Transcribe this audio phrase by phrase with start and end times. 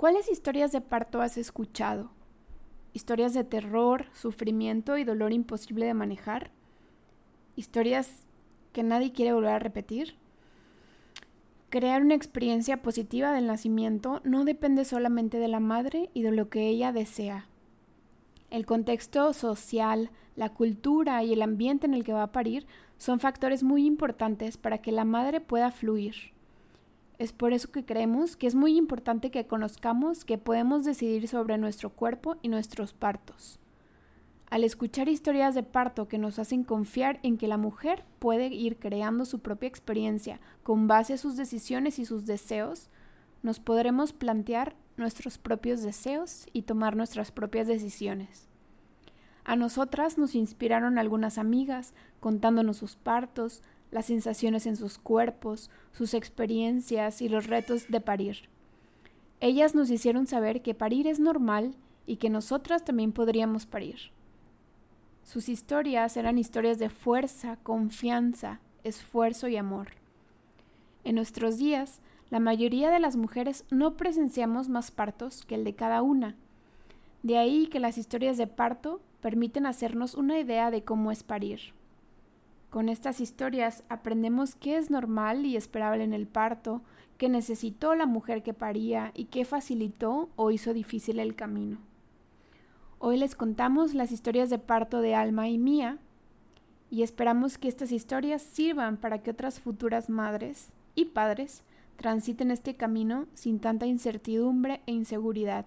[0.00, 2.10] ¿Cuáles historias de parto has escuchado?
[2.94, 6.52] ¿Historias de terror, sufrimiento y dolor imposible de manejar?
[7.54, 8.24] ¿Historias
[8.72, 10.14] que nadie quiere volver a repetir?
[11.68, 16.48] Crear una experiencia positiva del nacimiento no depende solamente de la madre y de lo
[16.48, 17.46] que ella desea.
[18.48, 23.20] El contexto social, la cultura y el ambiente en el que va a parir son
[23.20, 26.32] factores muy importantes para que la madre pueda fluir.
[27.20, 31.58] Es por eso que creemos que es muy importante que conozcamos que podemos decidir sobre
[31.58, 33.60] nuestro cuerpo y nuestros partos.
[34.48, 38.78] Al escuchar historias de parto que nos hacen confiar en que la mujer puede ir
[38.78, 42.88] creando su propia experiencia con base a sus decisiones y sus deseos,
[43.42, 48.48] nos podremos plantear nuestros propios deseos y tomar nuestras propias decisiones.
[49.44, 56.14] A nosotras nos inspiraron algunas amigas contándonos sus partos, las sensaciones en sus cuerpos, sus
[56.14, 58.48] experiencias y los retos de parir.
[59.40, 61.74] Ellas nos hicieron saber que parir es normal
[62.06, 64.12] y que nosotras también podríamos parir.
[65.24, 69.88] Sus historias eran historias de fuerza, confianza, esfuerzo y amor.
[71.04, 75.74] En nuestros días, la mayoría de las mujeres no presenciamos más partos que el de
[75.74, 76.36] cada una.
[77.22, 81.72] De ahí que las historias de parto permiten hacernos una idea de cómo es parir.
[82.70, 86.82] Con estas historias aprendemos qué es normal y esperable en el parto,
[87.18, 91.78] qué necesitó la mujer que paría y qué facilitó o hizo difícil el camino.
[93.00, 95.98] Hoy les contamos las historias de parto de Alma y Mía
[96.90, 101.64] y esperamos que estas historias sirvan para que otras futuras madres y padres
[101.96, 105.66] transiten este camino sin tanta incertidumbre e inseguridad.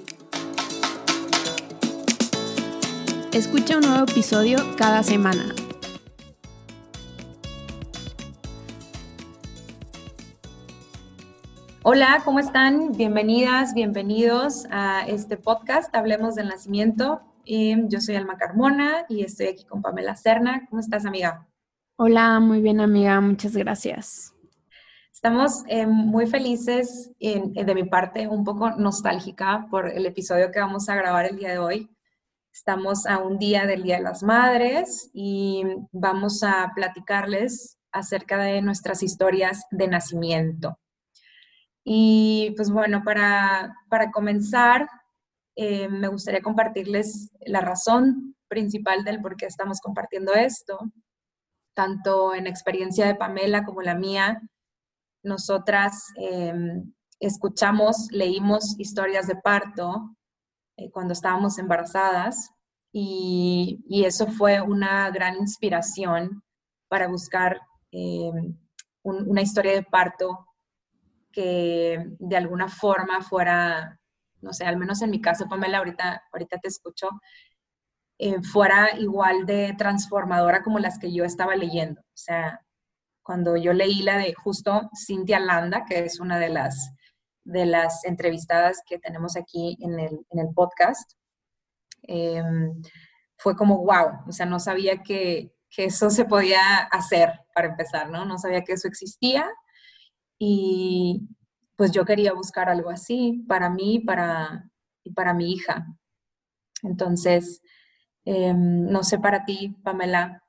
[3.33, 5.55] Escucha un nuevo episodio cada semana.
[11.83, 12.91] Hola, ¿cómo están?
[12.91, 17.21] Bienvenidas, bienvenidos a este podcast, Hablemos del Nacimiento.
[17.45, 20.67] yo soy Alma Carmona y estoy aquí con Pamela Serna.
[20.69, 21.47] ¿Cómo estás, amiga?
[21.95, 23.21] Hola, muy bien, amiga.
[23.21, 24.35] Muchas gracias.
[25.13, 30.89] Estamos eh, muy felices, de mi parte, un poco nostálgica por el episodio que vamos
[30.89, 31.89] a grabar el día de hoy.
[32.53, 35.63] Estamos a un día del Día de las Madres y
[35.93, 40.77] vamos a platicarles acerca de nuestras historias de nacimiento.
[41.85, 43.73] Y pues bueno, para,
[44.13, 44.89] comenzar,
[45.55, 50.77] eh, me gustaría compartirles la razón principal del por qué estamos compartiendo esto,
[51.73, 54.41] tanto en experiencia de Pamela como la mía.
[55.23, 60.17] Nosotras em, escuchamos, leímos historias de parto
[60.77, 62.51] eh, cuando estábamos embarazadas
[62.91, 66.43] y, eso fue una gran inspiración
[66.87, 67.61] para buscar
[67.91, 68.31] eh,
[69.03, 70.45] una historia de parto
[71.31, 73.99] que de alguna forma fuera,
[74.41, 77.09] no sé, al menos en mi caso, Pamela, ahorita, ahorita te escucho,
[78.17, 82.01] eh, fuera igual de transformadora como las que yo estaba leyendo.
[82.01, 82.61] O sea,
[83.23, 86.93] cuando yo leí la de justo Cintia Landa, que es una de las
[87.43, 91.13] de las entrevistadas que tenemos aquí en el, podcast,
[92.03, 92.81] em,
[93.37, 98.25] fue como, wow, o sea, no sabía que, eso se podía hacer para empezar, ¿no?
[98.25, 99.49] No sabía que eso existía
[100.37, 101.29] y
[101.77, 104.69] pues yo quería buscar algo así para mí para,
[105.03, 105.87] y para mi hija.
[106.83, 107.61] Entonces,
[108.25, 110.43] em, no sé para ti, Pamela,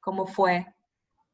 [0.00, 0.66] ¿cómo fue?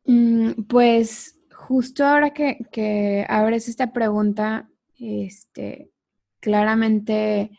[0.04, 1.38] Mm, pues
[1.72, 4.68] justo ahora que, abres esta pregunta,
[4.98, 5.90] este,
[6.38, 7.58] claramente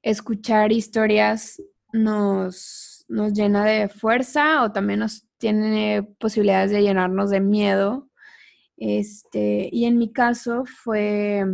[0.00, 1.62] escuchar historias
[1.92, 8.08] nos, nos llena de fuerza o también nos tiene posibilidades de llenarnos de miedo.
[8.78, 11.44] Este, y en mi caso fue,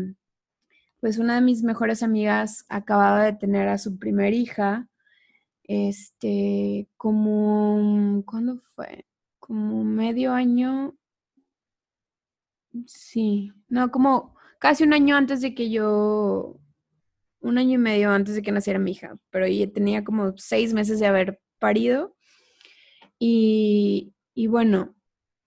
[1.01, 4.87] pues una de mis mejores amigas acababa de tener a su primer hija,
[5.65, 9.07] este, como, ¿cuándo fue?
[9.41, 10.95] Como medio año
[12.87, 16.59] Sí, no, como casi un año antes de que yo,
[17.41, 20.75] un año y medio antes de que naciera mi hija, pero ella tenía como seis
[20.75, 22.17] meses de haber parido.
[23.19, 24.95] Y, y bueno,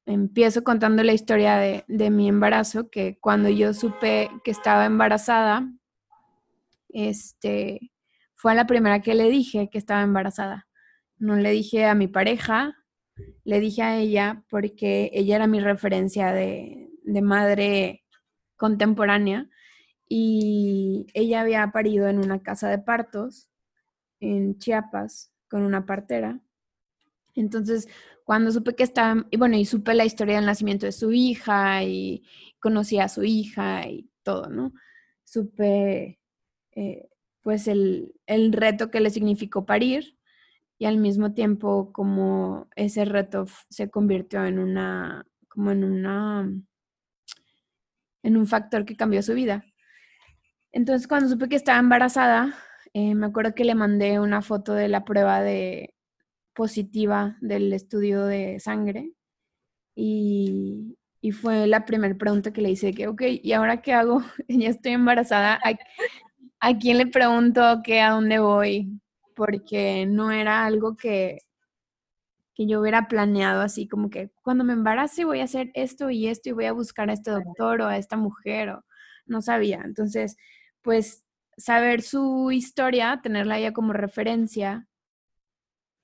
[0.05, 5.71] empiezo contando la historia de, de, mi embarazo, que cuando yo supe que estaba embarazada,
[6.89, 7.91] este,
[8.35, 10.67] fue la primera que le dije que estaba embarazada.
[11.17, 12.75] No le dije a mi pareja,
[13.43, 18.03] le dije a ella porque ella era mi referencia de, de madre
[18.55, 19.49] contemporánea
[20.07, 23.49] y ella había parido en una casa de partos
[24.19, 26.39] en Chiapas con una partera.
[27.35, 27.87] Entonces,
[28.23, 31.83] cuando supe que estaba, y bueno, y supe la historia del nacimiento de su hija
[31.83, 32.23] y
[32.59, 34.73] conocí a su hija y todo, ¿no?
[35.23, 36.19] Supe,
[36.71, 37.09] eh,
[37.41, 40.17] pues, el, el reto que le significó parir
[40.77, 46.51] y al mismo tiempo como ese reto se convirtió en una, como en una,
[48.23, 49.65] en un factor que cambió su vida.
[50.71, 52.55] Entonces, cuando supe que estaba embarazada,
[52.93, 55.95] eh, me acuerdo que le mandé una foto de la prueba de
[56.53, 59.13] positiva del estudio de sangre
[59.95, 60.95] y,
[61.41, 64.21] fue la primera pregunta que le hice que, ok, ¿y ahora qué hago?
[64.47, 65.59] ya estoy embarazada.
[66.59, 68.99] ¿A, quién le pregunto qué, a dónde voy?
[69.35, 71.39] Porque no era algo que,
[72.59, 76.27] que yo hubiera planeado así como que cuando me embarace voy a hacer esto y
[76.27, 78.85] esto y voy a buscar a este doctor o a esta mujer o
[79.25, 79.81] no sabía.
[79.85, 80.35] Entonces,
[80.81, 81.23] pues
[81.55, 84.89] saber su historia, tenerla ya como referencia,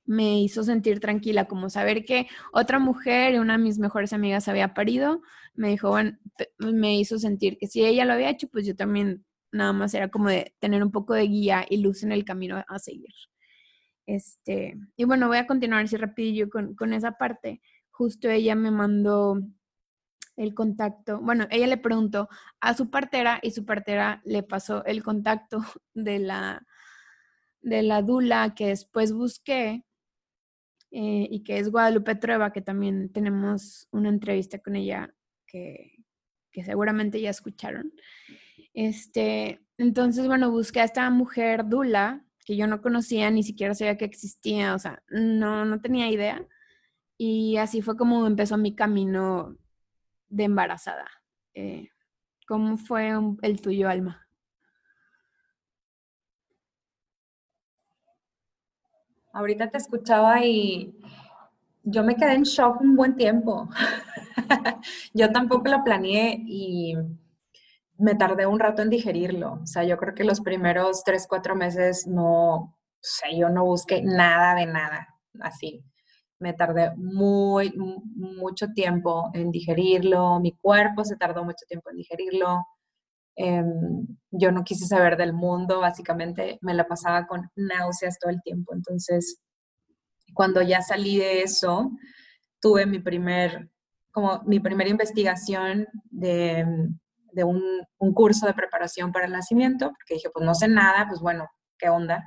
[0.05, 4.73] me hizo sentir tranquila, como saber que otra mujer, una de mis mejores amigas había
[4.73, 5.21] parido,
[5.55, 6.17] me dijo, bueno,
[6.57, 10.07] me hizo sentir que si ella lo había hecho, pues yo también nada más era
[10.09, 13.11] como de tener un poco de guía y luz en el camino a seguir.
[14.05, 17.61] Este, y bueno, voy a continuar así rapidillo con, con esa parte.
[17.91, 19.41] Justo ella me mandó
[20.35, 21.19] el contacto.
[21.21, 22.29] Bueno, ella le preguntó
[22.59, 25.59] a su partera y su partera le pasó el contacto
[25.93, 26.65] de la,
[27.61, 29.85] de la Dula que después busqué
[30.91, 35.13] eh, y que es Guadalupe Trueba, que también tenemos una entrevista con ella
[35.45, 35.91] que,
[36.63, 37.91] seguramente ya escucharon.
[38.73, 43.97] Este, entonces, bueno, busqué a esta mujer Dula que yo no conocía, ni siquiera sabía
[43.97, 46.47] que existía, o sea, no, no tenía idea.
[47.17, 49.57] Y así fue como empezó mi camino
[50.29, 51.07] de embarazada.
[51.55, 51.89] Eh,
[52.47, 53.11] ¿Cómo fue
[53.41, 54.27] el tuyo, Alma?
[59.33, 60.95] Ahorita te escuchaba y
[61.83, 63.69] yo me quedé en shock un buen tiempo.
[65.13, 66.95] yo tampoco lo planeé y
[67.97, 69.59] me tardé un rato en digerirlo.
[69.63, 73.65] O sea, yo creo que los primeros tres, cuatro meses no, o sea, yo no
[73.65, 75.07] busqué nada de nada,
[75.41, 75.83] así
[76.39, 82.65] me tardé muy, mucho tiempo en digerirlo, mi cuerpo se tardó mucho tiempo en digerirlo.
[83.37, 88.41] Em, yo no quise saber del mundo, básicamente me la pasaba con náuseas todo el
[88.41, 88.73] tiempo.
[88.73, 89.41] Entonces,
[90.33, 91.91] cuando ya salí de eso,
[92.61, 93.69] tuve mi primer,
[94.11, 96.65] como mi primera investigación de,
[97.35, 97.61] de un,
[97.97, 101.47] un, curso de preparación para el nacimiento, porque dije, pues no sé nada, pues bueno,
[101.77, 102.23] ¿qué onda?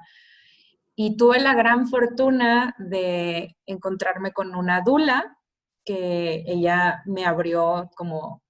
[0.95, 5.37] Y tuve la gran fortuna de encontrarme con una dula
[5.85, 8.43] que ella me abrió como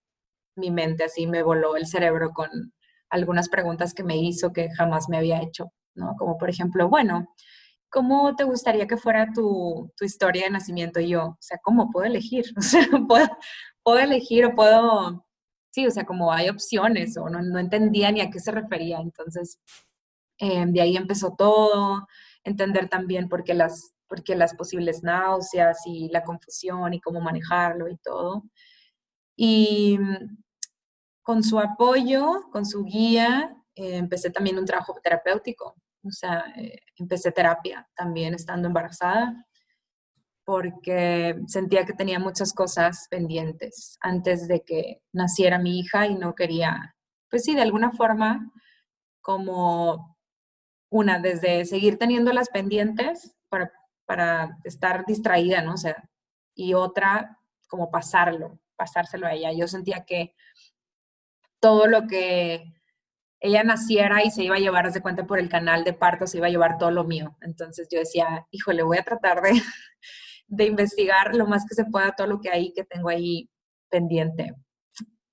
[0.57, 2.49] mi mente, así me voló el cerebro con
[3.11, 6.15] algunas preguntas que me hizo que jamás me había hecho, ¿no?
[6.19, 7.29] Como por ejemplo, bueno,
[7.91, 11.01] ¿cómo te gustaría que fuera tu, tu historia de nacimiento?
[11.01, 12.47] Y yo, o sea, ¿cómo puedo elegir?
[12.59, 13.29] O sea, ¿puedo,
[13.83, 15.27] puedo elegir o puedo,
[15.71, 18.99] sí, o sea, como hay opciones o no, no entendía ni a qué se refería.
[18.99, 19.59] Entonces,
[20.39, 22.07] eh, de ahí empezó todo
[22.45, 27.89] entender también por qué las, por las posibles náuseas y la confusión y cómo manejarlo
[27.89, 28.45] y todo.
[29.37, 29.99] Y
[31.23, 35.77] con su apoyo, con su guía, eh, empecé también un trabajo terapéutico.
[36.05, 39.48] O sea, eh, empecé terapia también estando embarazada
[40.49, 46.35] porque sentía que tenía muchas cosas pendientes antes de que naciera mi hija y no
[46.35, 46.97] quería,
[47.29, 48.51] pues sí, de alguna forma,
[49.21, 50.17] como
[50.91, 53.71] una, desde seguir teniendo las pendientes para,
[54.07, 55.75] para estar distraída, ¿no?
[55.75, 56.09] O sea,
[56.55, 57.39] y otra,
[57.69, 59.53] como pasarlo, pasárselo a ella.
[59.53, 60.35] Yo sentía que
[61.61, 62.73] todo lo que
[63.41, 66.39] ella naciera y se iba a llevar, desde cuenta, por el canal de parto, se
[66.39, 67.37] iba a llevar todo lo mío.
[67.43, 69.51] Entonces yo decía, híjole, voy a tratar de,
[70.49, 73.49] de investigar lo más que se pueda todo lo que hay, que tengo ahí
[73.91, 74.55] pendiente.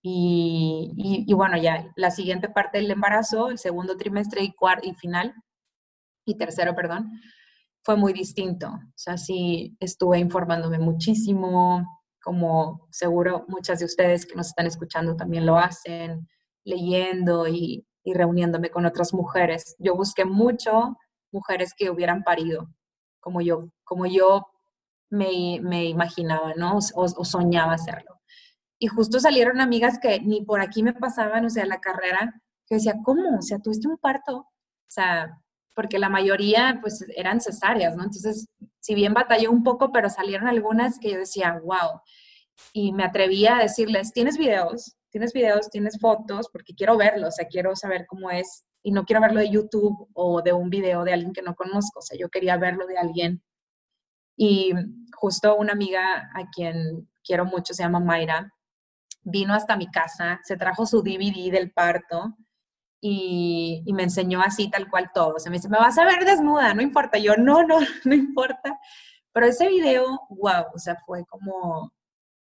[0.07, 5.33] Y, bueno, ya la siguiente parte del embarazo, el segundo trimestre y, cuarto y final,
[6.25, 7.09] y tercero, perdón,
[7.83, 8.67] fue muy distinto.
[8.67, 11.83] O sea, sí estuve informándome muchísimo,
[12.21, 16.27] como seguro muchas de ustedes que nos están escuchando también lo hacen,
[16.63, 19.75] leyendo y, y reuniéndome con otras mujeres.
[19.79, 20.97] Yo busqué mucho
[21.31, 22.69] mujeres que hubieran parido,
[23.19, 24.45] como yo, como yo
[25.15, 26.77] me, me imaginaba, ¿no?
[26.95, 28.21] O, soñaba hacerlo.
[28.79, 32.75] Y justo salieron amigas que ni por aquí me pasaban, o sea, la carrera, que
[32.75, 33.37] decía, ¿cómo?
[33.39, 34.37] O sea, tuviste un parto.
[34.37, 34.49] O
[34.87, 35.41] sea,
[35.73, 38.03] porque la mayoría pues eran cesáreas, ¿no?
[38.03, 38.47] Entonces,
[38.79, 42.01] si bien batalló un poco, pero salieron algunas que yo decía, wow.
[42.73, 44.95] Y me atrevía a decirles, ¿tienes videos?
[45.09, 45.69] ¿Tienes videos?
[45.69, 46.49] ¿Tienes fotos?
[46.51, 48.65] Porque quiero verlos, o sea, quiero saber cómo es.
[48.83, 51.99] Y no quiero verlo de YouTube o de un video de alguien que no conozco,
[51.99, 53.41] o sea, yo quería verlo de alguien.
[54.37, 54.73] Y
[55.15, 58.51] justo una amiga a quien quiero mucho, se llama Mayra,
[59.23, 62.35] vino hasta mi casa, se trajo su DVD del parto
[63.01, 65.35] y, me enseñó así tal cual todo.
[65.35, 67.17] O sea, me dice, me vas a ver desnuda, no importa.
[67.17, 68.79] Yo, no, no, no importa.
[69.31, 71.91] Pero ese video, wow, o sea, fue como,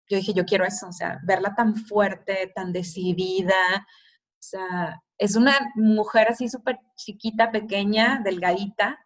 [0.10, 3.56] yo dije, yo quiero eso, o sea, verla tan fuerte, tan decidida.
[3.78, 9.00] O sea, es una mujer así súper chiquita, pequeña, delgadita.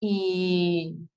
[0.00, 1.08] Y,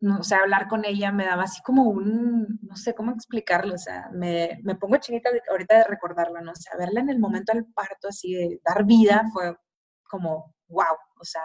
[0.00, 3.78] o sea, hablar con ella me daba así como un, no sé cómo explicarlo, o
[3.78, 6.52] sea, me, me pongo chinita ahorita de recordarlo, ¿no?
[6.52, 9.56] O sea, verla en el momento del parto, así de dar vida, fue
[10.04, 11.42] como, wow, o sea,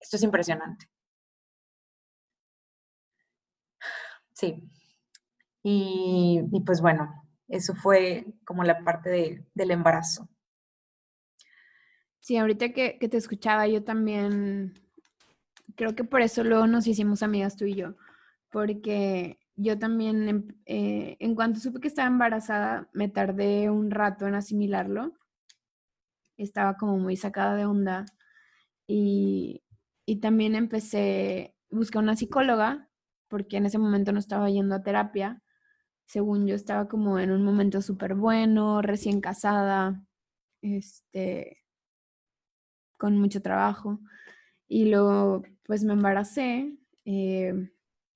[0.00, 0.86] esto es impresionante.
[4.34, 4.62] Sí.
[5.62, 7.08] Y, y pues bueno,
[7.48, 10.28] eso fue como la parte del embarazo.
[12.20, 14.85] Sí, ahorita que, que te escuchaba, yo también
[15.76, 17.94] creo que por eso luego nos hicimos amigas tú y yo,
[18.50, 24.26] porque yo también, em, eh, en cuanto supe que estaba embarazada, me tardé un rato
[24.26, 25.12] en asimilarlo.
[26.36, 28.04] Estaba como muy sacada de onda
[28.86, 29.64] y,
[30.06, 32.90] y también empecé, busqué una psicóloga,
[33.28, 35.42] porque en ese momento no estaba yendo a terapia.
[36.06, 40.04] Según yo estaba como en un momento súper bueno, recién casada,
[40.62, 41.64] este,
[42.98, 44.00] con mucho trabajo.
[44.68, 46.72] Y luego, pues me embaracé
[47.04, 47.70] eh,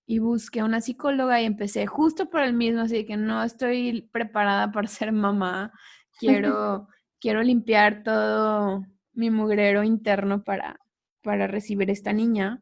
[0.06, 4.72] y busqué una psicóloga y empecé justo por el mismo, así que no estoy preparada
[4.72, 5.72] para ser mamá.
[6.18, 6.88] Quiero,
[7.18, 10.78] quiero limpiar todo mi mugrero interno para,
[11.22, 12.60] para recibir esta niña.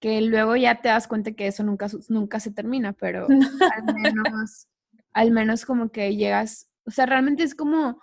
[0.00, 3.26] Que luego ya te das cuenta que eso nunca, nunca se termina, pero
[3.74, 4.68] al menos,
[5.14, 8.02] al menos como que llegas, o sea, realmente es como,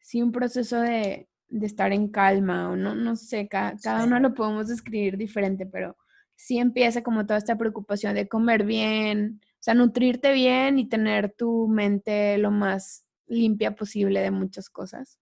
[0.00, 4.34] sí, un proceso de, de estar en calma o no, no sé, cada, uno lo
[4.34, 5.96] podemos describir diferente, pero
[6.36, 11.34] sí empieza como toda esta preocupación de comer bien, o sea, nutrirte bien y tener
[11.36, 15.18] tu mente lo más limpia posible de muchas cosas.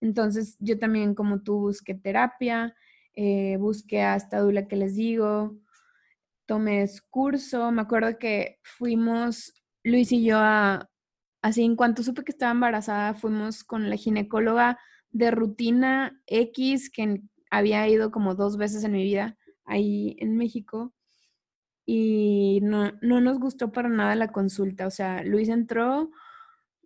[0.00, 2.74] Entonces, yo también, como tú, busqué terapia,
[3.14, 5.56] eh, busqué a esta dula que les digo,
[6.44, 9.54] tomé curso, me acuerdo que fuimos,
[9.84, 10.90] Luis y yo, a,
[11.40, 14.78] así en cuanto supe que estaba embarazada, fuimos con la ginecóloga
[15.14, 20.92] de rutina X que había ido como dos veces en mi vida ahí en México
[21.86, 24.86] y no, no nos gustó para nada la consulta.
[24.86, 26.10] O sea, Luis entró,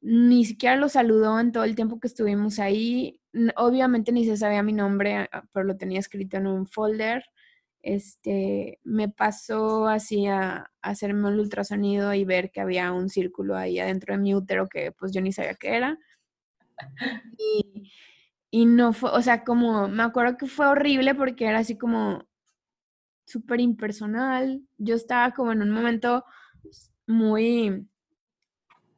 [0.02, 3.20] ni siquiera lo saludó en todo el tiempo que estuvimos ahí.
[3.56, 7.24] Obviamente ni se sabía mi nombre, pero lo tenía escrito en un folder.
[7.80, 13.78] Este, me pasó así a, hacerme un ultrasonido y ver que había un círculo ahí
[13.78, 15.98] adentro de mi útero que pues yo ni sabía qué era.
[17.38, 17.90] Y,
[18.50, 22.26] y no fue, o sea, como me acuerdo que fue horrible porque era así como
[23.26, 24.62] súper impersonal.
[24.78, 26.24] Yo estaba como en un momento
[27.06, 27.88] muy,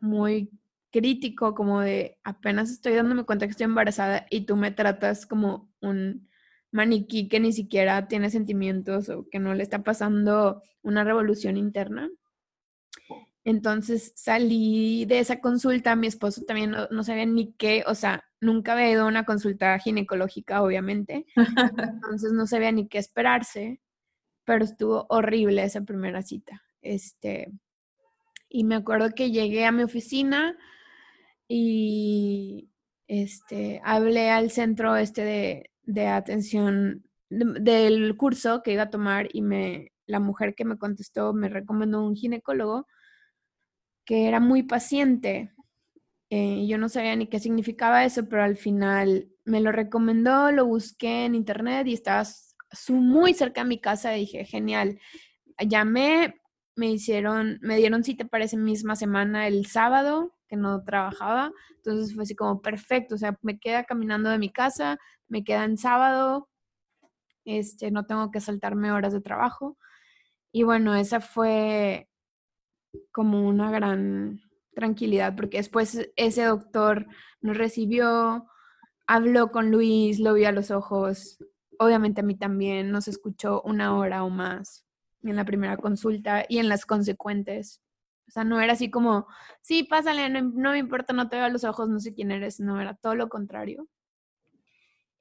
[0.01, 0.51] muy
[0.91, 5.71] crítico, como de apenas estoy dándome cuenta que estoy embarazada y tú me tratas como
[5.81, 6.29] un
[6.73, 12.09] maniquí que ni siquiera tiene sentimientos o que no le está pasando una revolución interna.
[13.51, 18.75] Entonces salí de esa consulta, mi esposo también no, sabía ni qué, o sea, nunca
[18.75, 21.27] había ido a una consulta ginecológica, obviamente,
[22.01, 23.81] entonces no sabía ni qué esperarse,
[24.45, 26.63] pero estuvo horrible esa primera cita.
[26.81, 27.51] Este,
[28.49, 30.57] y me acuerdo que llegué a mi oficina
[31.49, 32.71] y
[33.09, 39.91] este, hablé al centro este de, atención del curso que iba a tomar y me,
[40.07, 42.87] la mujer que me contestó me recomendó un ginecólogo
[44.05, 45.53] que era muy paciente.
[46.31, 50.67] Eh, yo no sabía ni qué significaba eso, pero al final me lo recomendó, lo
[50.67, 52.25] busqué en internet y estaba
[52.89, 55.01] muy cerca de mi casa y dije, genial.
[55.59, 56.41] Llamé,
[56.77, 61.53] me hicieron, me dieron cita para esa misma semana el sábado, que no trabajaba.
[61.77, 65.65] Entonces fue así como perfecto, o sea, me queda caminando de mi casa, me queda
[65.65, 66.49] en sábado,
[67.45, 69.79] este, no tengo que saltarme horas de trabajo.
[70.53, 72.10] Y bueno, esa fue
[73.13, 74.41] como una gran
[74.75, 77.07] tranquilidad, porque después ese doctor
[77.41, 78.47] nos recibió,
[79.07, 81.39] habló con Luis, lo vio a los ojos,
[81.79, 84.87] obviamente a mí también, nos escuchó una hora o más.
[85.23, 87.83] en la primera consulta y en las consecuentes.
[88.29, 89.27] O sea, no era así como,
[89.61, 92.81] sí, pásale, no, me importa, no te veo los ojos, no sé quién eres, no,
[92.81, 93.89] era todo lo contrario.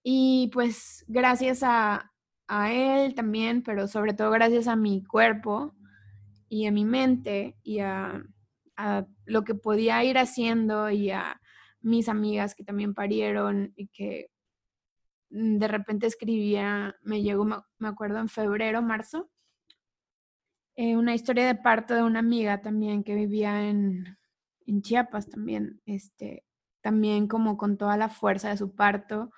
[0.04, 2.12] Y pues gracias a,
[2.48, 5.76] a él también, pero sobre todo gracias a mi cuerpo
[6.50, 8.24] y a mi mente y a,
[9.26, 11.42] lo que podía ir haciendo y a
[11.82, 14.32] mis amigas que también parieron y que
[15.30, 19.30] de repente escribía, me llegó, me acuerdo, en febrero, marzo,
[20.78, 24.18] eh, una historia de parto de una amiga también que vivía en,
[24.66, 26.46] en Chiapas también, este,
[26.82, 29.32] también como con toda la fuerza de su parto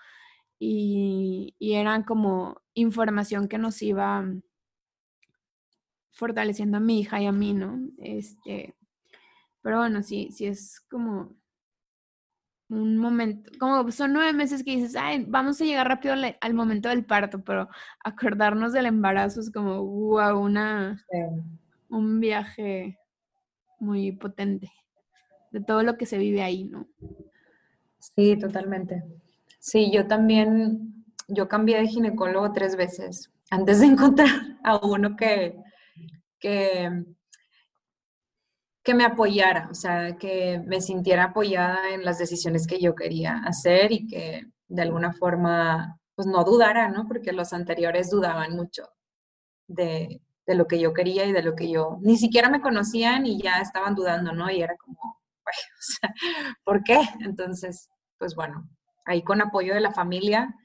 [0.60, 4.24] y, y eran como información que nos iba
[6.12, 7.80] fortaleciendo a mi hija y a mí, ¿no?
[7.98, 8.75] Este,
[9.62, 11.36] pero bueno, sí, sí es como
[12.70, 16.88] un momento, como son nueve meses que dices, ay, vamos a llegar rápido al, momento
[16.88, 17.68] del parto, pero
[18.03, 21.06] acordarnos del embarazo es como, wow, una,
[21.89, 22.98] un viaje
[23.80, 24.72] muy potente
[25.51, 26.88] de todo lo que se vive ahí, ¿no?
[28.00, 29.03] Sí, totalmente.
[29.60, 34.30] Sí, yo también, yo cambié de ginecólogo tres veces antes de encontrar
[34.63, 35.56] a uno que,
[36.41, 36.89] que
[38.83, 43.41] que me apoyara, o sea, que me sintiera apoyada en las decisiones que yo quería
[43.45, 47.07] hacer y que de alguna forma, pues no dudara, ¿no?
[47.07, 48.88] Porque los anteriores dudaban mucho
[49.67, 53.25] de, de lo que yo quería y de lo que yo, ni siquiera me conocían
[53.25, 54.50] y ya estaban dudando, ¿no?
[54.50, 55.00] Y era como,
[55.45, 56.13] o sea,
[56.63, 57.00] ¿por qué?
[57.19, 58.67] Entonces, pues bueno,
[59.05, 60.55] ahí con apoyo de la familia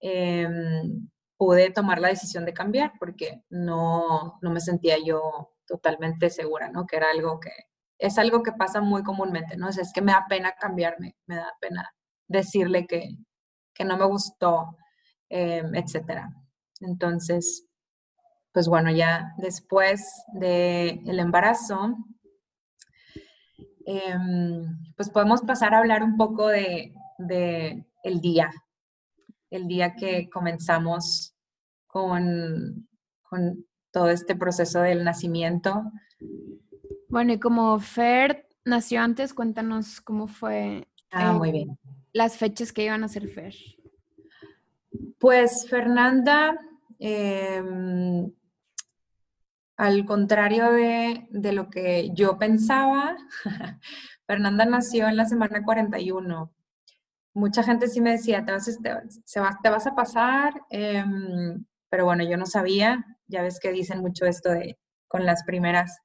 [0.00, 1.08] em,
[1.38, 6.86] pude tomar la decisión de cambiar porque no, no me sentía yo totalmente segura, ¿no?
[6.86, 7.52] Que era algo que,
[7.98, 9.68] es algo que pasa muy comúnmente, ¿no?
[9.68, 11.94] Es que me da pena cambiarme, me da pena
[12.26, 13.16] decirle que,
[13.74, 14.76] que no me gustó,
[15.30, 16.30] eh, etcétera.
[16.80, 17.66] Entonces,
[18.52, 21.96] pues bueno, ya después del el embarazo,
[23.86, 28.50] em, pues podemos pasar a hablar un poco de, de el día,
[29.50, 31.34] el día que comenzamos
[31.88, 32.88] con,
[33.22, 35.90] con todo este proceso del nacimiento.
[37.08, 40.86] Bueno, y como Fer nació antes, cuéntanos cómo fue.
[41.10, 41.78] Ah, muy bien.
[42.12, 43.54] Las fechas que iban a ser Fer.
[45.18, 46.58] Pues Fernanda,
[46.98, 48.30] em,
[49.76, 53.16] al contrario de, lo que yo pensaba,
[54.26, 56.52] Fernanda nació en la semana 41.
[57.34, 58.78] Mucha gente sí me decía, te vas,
[59.62, 63.04] te, vas a pasar, em, pero bueno, yo no sabía.
[63.26, 65.98] Ya ves que dicen mucho esto de con las primeras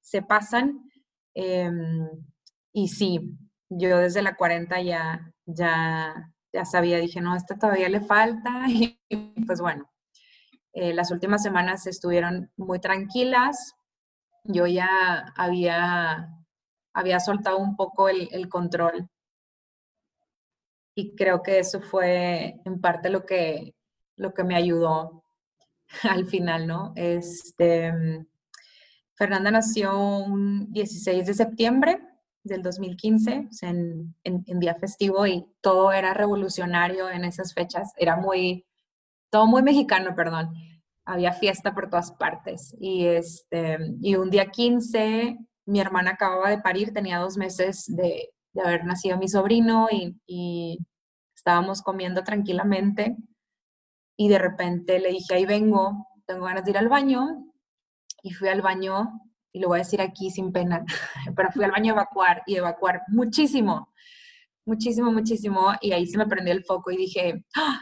[0.00, 0.90] se pasan.
[1.34, 2.08] Em,
[2.72, 3.20] y sí,
[3.68, 8.66] yo desde la 40 ya, ya, ya sabía, dije, no, esta todavía le falta.
[9.10, 9.90] Y pues bueno,
[10.72, 13.74] eh, las últimas semanas estuvieron muy tranquilas.
[14.44, 16.28] Yo ya había,
[16.94, 19.08] había soltado un poco el, el control.
[20.94, 23.74] Y creo que eso fue en parte lo que,
[24.18, 25.24] lo que me ayudó
[26.02, 26.92] al final, ¿no?
[26.96, 27.92] Este,
[29.14, 32.00] Fernanda nació un 16 de septiembre
[32.44, 37.92] del 2015, en, en, día festivo, y todo era revolucionario en esas fechas.
[37.96, 38.64] Era muy,
[39.30, 40.52] todo muy mexicano, perdón.
[41.04, 42.74] Había fiesta por todas partes.
[42.78, 48.30] Y, este, y un día 15, mi hermana acababa de parir, tenía dos meses de,
[48.52, 50.78] de haber nacido mi sobrino y, y
[51.34, 53.16] estábamos comiendo tranquilamente
[54.20, 57.52] y de repente le dije, ahí vengo, tengo ganas de ir al baño,
[58.20, 59.20] y fui al baño,
[59.52, 60.84] y lo voy a decir aquí sin pena,
[61.36, 63.94] pero fui al baño a evacuar y evacuar muchísimo,
[64.66, 67.80] muchísimo, muchísimo, y ahí se me prendió el foco y dije, ¡Ah!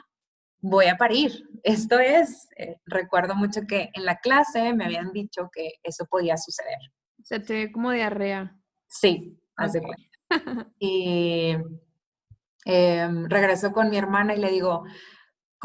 [0.60, 5.48] voy a parir, esto es, eh, recuerdo mucho que en la clase me habían dicho
[5.50, 6.78] que eso podía suceder.
[7.22, 8.54] Se te ve como diarrea.
[8.88, 10.70] Sí, hace cuenta.
[10.78, 11.56] y
[12.66, 14.84] em, regreso con mi hermana y le digo,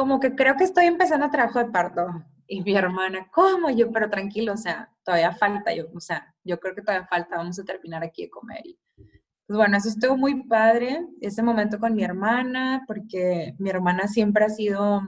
[0.02, 2.08] como que creo que estoy empezando a trabajo de parto.
[2.48, 3.70] Y mi hermana, ¿cómo?
[3.70, 7.38] Yo, pero tranquilo, o sea, todavía falta, yo, o sea, yo creo que todavía falta,
[7.38, 8.64] vamos a terminar aquí de comer.
[8.96, 14.46] Pues bueno, eso estuvo muy padre, ese momento con mi hermana, porque mi hermana siempre
[14.46, 15.02] ha sido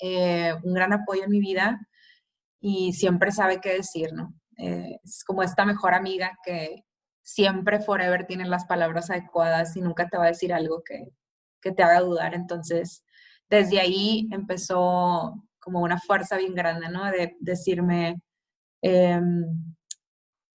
[0.00, 1.80] eh, un gran apoyo en mi vida
[2.60, 4.34] y siempre sabe qué decir, ¿no?
[4.58, 6.84] Eh, es como esta mejor amiga que
[7.22, 11.08] siempre, forever, tiene las palabras adecuadas y nunca te va a decir algo que,
[11.62, 12.34] que te haga dudar.
[12.34, 13.02] Entonces,
[13.48, 17.04] desde ahí empezó como una fuerza bien grande, ¿no?
[17.10, 18.22] De decirme,
[18.82, 19.44] em,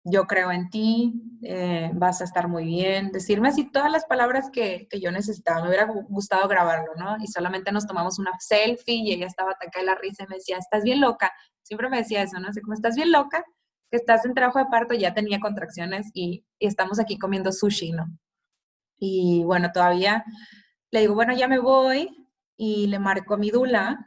[0.04, 3.12] yo creo en ti, eh, vas a estar muy bien.
[3.12, 5.62] Decirme así todas las palabras que, que, yo necesitaba.
[5.62, 7.16] Me hubiera gustado grabarlo, ¿no?
[7.22, 10.36] Y solamente nos tomamos una selfie y ella estaba atacada de la risa y me
[10.36, 11.32] decía, estás bien loca.
[11.62, 12.48] Siempre me decía eso, ¿no?
[12.48, 13.44] Así como, estás bien loca,
[13.90, 17.92] que estás en trabajo de parto, ya tenía contracciones y, y estamos aquí comiendo sushi,
[17.92, 18.06] ¿no?
[18.98, 20.24] Y bueno, todavía
[20.90, 22.19] le digo, bueno, ya me voy
[22.62, 24.06] y le marco a mi dula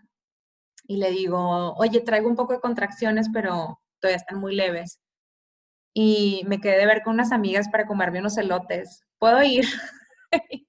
[0.87, 4.99] y le digo, oye, traigo un poco de contracciones, pero todavía están muy leves.
[5.91, 9.01] Y me quedé de ver con unas amigas para comerme unos elotes.
[9.17, 9.65] ¿Puedo ir?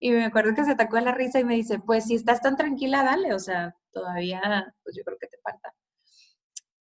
[0.00, 2.56] y me acuerdo que se atacó la risa y me dice, pues si estás tan
[2.56, 4.42] tranquila, dale, o sea, todavía,
[4.82, 5.72] pues yo creo que te falta.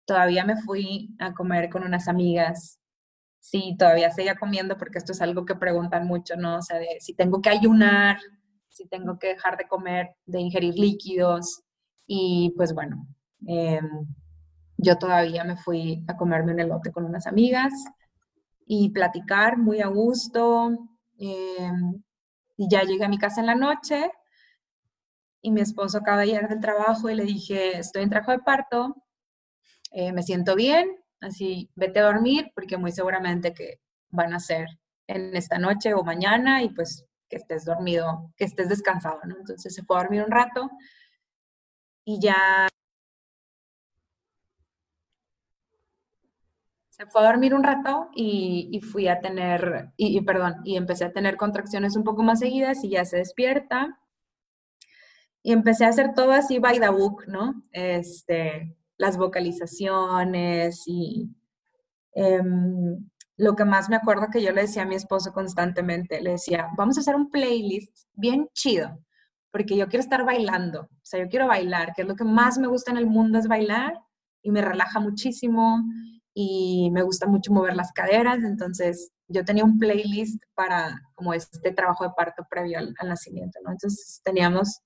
[0.05, 2.79] Todavía me fui a comer con unas amigas
[3.39, 6.57] sí, todavía seguía comiendo porque esto es algo que preguntan mucho, ¿no?
[6.57, 8.17] O sea, de si tengo que ayunar,
[8.77, 11.63] si tengo que dejar de comer, de ingerir líquidos.
[12.05, 13.07] Y pues bueno,
[13.47, 14.07] em,
[14.77, 17.73] yo todavía me fui a comerme un elote con unas amigas
[18.65, 20.69] y platicar muy a gusto.
[21.17, 22.03] Em,
[22.57, 24.11] y ya llegué a mi casa en la noche
[25.41, 28.39] y mi esposo acaba de llegar del trabajo y le dije, estoy en trabajo de
[28.39, 28.95] parto,
[29.91, 30.89] eh, me siento bien,
[31.21, 34.67] así, vete a dormir porque muy seguramente que van a ser
[35.07, 39.37] en esta noche o mañana y pues que estés dormido, que estés descansado, ¿no?
[39.37, 40.69] Entonces se fue a dormir un rato
[42.05, 42.67] y ya
[46.97, 51.13] se fue a dormir un rato y, fui a tener, y, perdón, y empecé a
[51.13, 53.99] tener contracciones un poco más seguidas y ya se despierta.
[55.43, 57.63] Y empecé a hacer todo así by the book, ¿no?
[57.71, 61.29] Este, las vocalizaciones y
[62.13, 66.31] em, lo que más me acuerdo que yo le decía a mi esposo constantemente, le
[66.31, 68.99] decía, vamos a hacer un playlist bien chido,
[69.51, 72.57] porque yo quiero estar bailando, o sea, yo quiero bailar, que es lo que más
[72.57, 73.93] me gusta en el mundo es bailar
[74.41, 75.83] y me relaja muchísimo
[76.33, 81.71] y me gusta mucho mover las caderas, entonces yo tenía un playlist para como este
[81.71, 83.71] trabajo de parto previo al, nacimiento, ¿no?
[83.71, 84.79] Entonces teníamos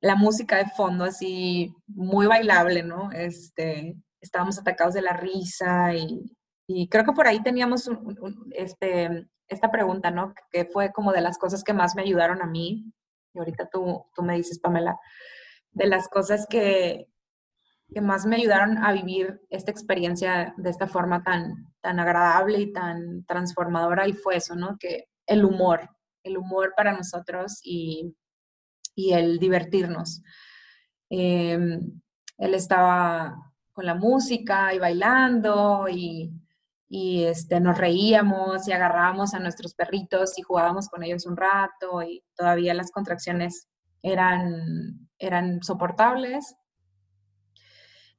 [0.00, 3.10] la música de fondo así muy bailable, ¿no?
[3.10, 6.35] Este, estábamos atacados de la risa y,
[6.88, 7.88] creo que por ahí teníamos
[8.52, 10.34] este, esta pregunta, ¿no?
[10.50, 12.92] Que fue como de las cosas que más me ayudaron a mí.
[13.32, 14.98] Y ahorita tú, tú me dices, Pamela,
[15.70, 17.08] de las cosas que,
[17.92, 22.72] que más me ayudaron a vivir esta experiencia de esta forma tan, tan agradable y
[22.72, 24.76] tan transformadora y fue eso, ¿no?
[24.78, 25.88] Que el humor,
[26.22, 28.16] el humor para nosotros y,
[28.94, 30.22] y el divertirnos.
[31.10, 32.00] Em,
[32.38, 36.32] él estaba con la música y bailando y,
[36.88, 42.22] este, nos reíamos y agarrábamos a nuestros perritos y jugábamos con ellos un rato y
[42.36, 43.68] todavía las contracciones
[44.02, 46.54] eran, eran soportables.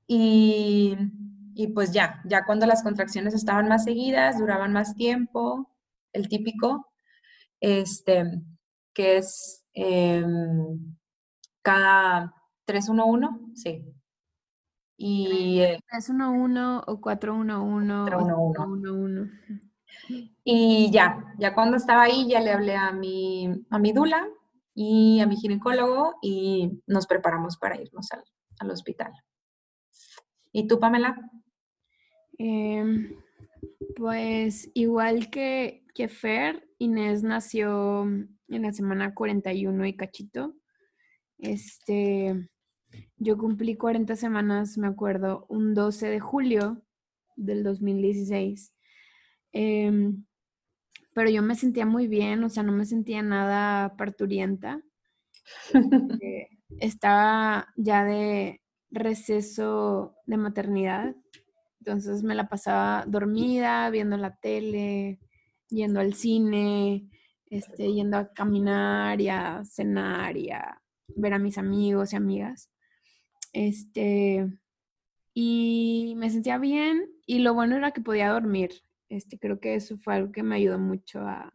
[0.06, 0.98] Y,
[1.54, 5.70] y, pues ya, ya cuando las contracciones estaban más seguidas, duraban más tiempo,
[6.14, 6.88] el típico,
[7.60, 8.24] este,
[8.94, 10.98] que es Em,
[11.62, 12.34] cada
[12.66, 13.86] 311, sí.
[14.98, 19.32] Y, 311 o 411 411.
[20.44, 24.28] Y ya, ya cuando estaba ahí, ya le hablé a mi, a mi dula
[24.74, 28.24] y a mi ginecólogo y nos preparamos para irnos al,
[28.60, 29.12] al hospital.
[30.52, 31.16] ¿Y tú, Pamela?
[32.38, 33.16] Em,
[33.96, 40.56] pues igual que, que Fer, Inés nació en la semana 41 y cachito.
[41.38, 42.50] Este,
[43.18, 46.84] yo cumplí 40 semanas, me acuerdo, un 12 de julio
[47.36, 48.74] del 2016.
[49.52, 50.26] Em,
[51.14, 54.82] pero yo me sentía muy bien, o sea, no me sentía nada parturienta.
[55.74, 61.16] Este, estaba ya de receso de maternidad,
[61.80, 65.20] entonces me la pasaba dormida, viendo la tele,
[65.70, 67.10] yendo al cine,
[67.50, 72.70] este, yendo a caminar y a cenar y a ver a mis amigos y amigas.
[73.54, 74.48] Este,
[75.34, 78.72] y me sentía bien y lo bueno era que podía dormir.
[79.10, 81.54] Este, creo que eso fue algo que me ayudó mucho a,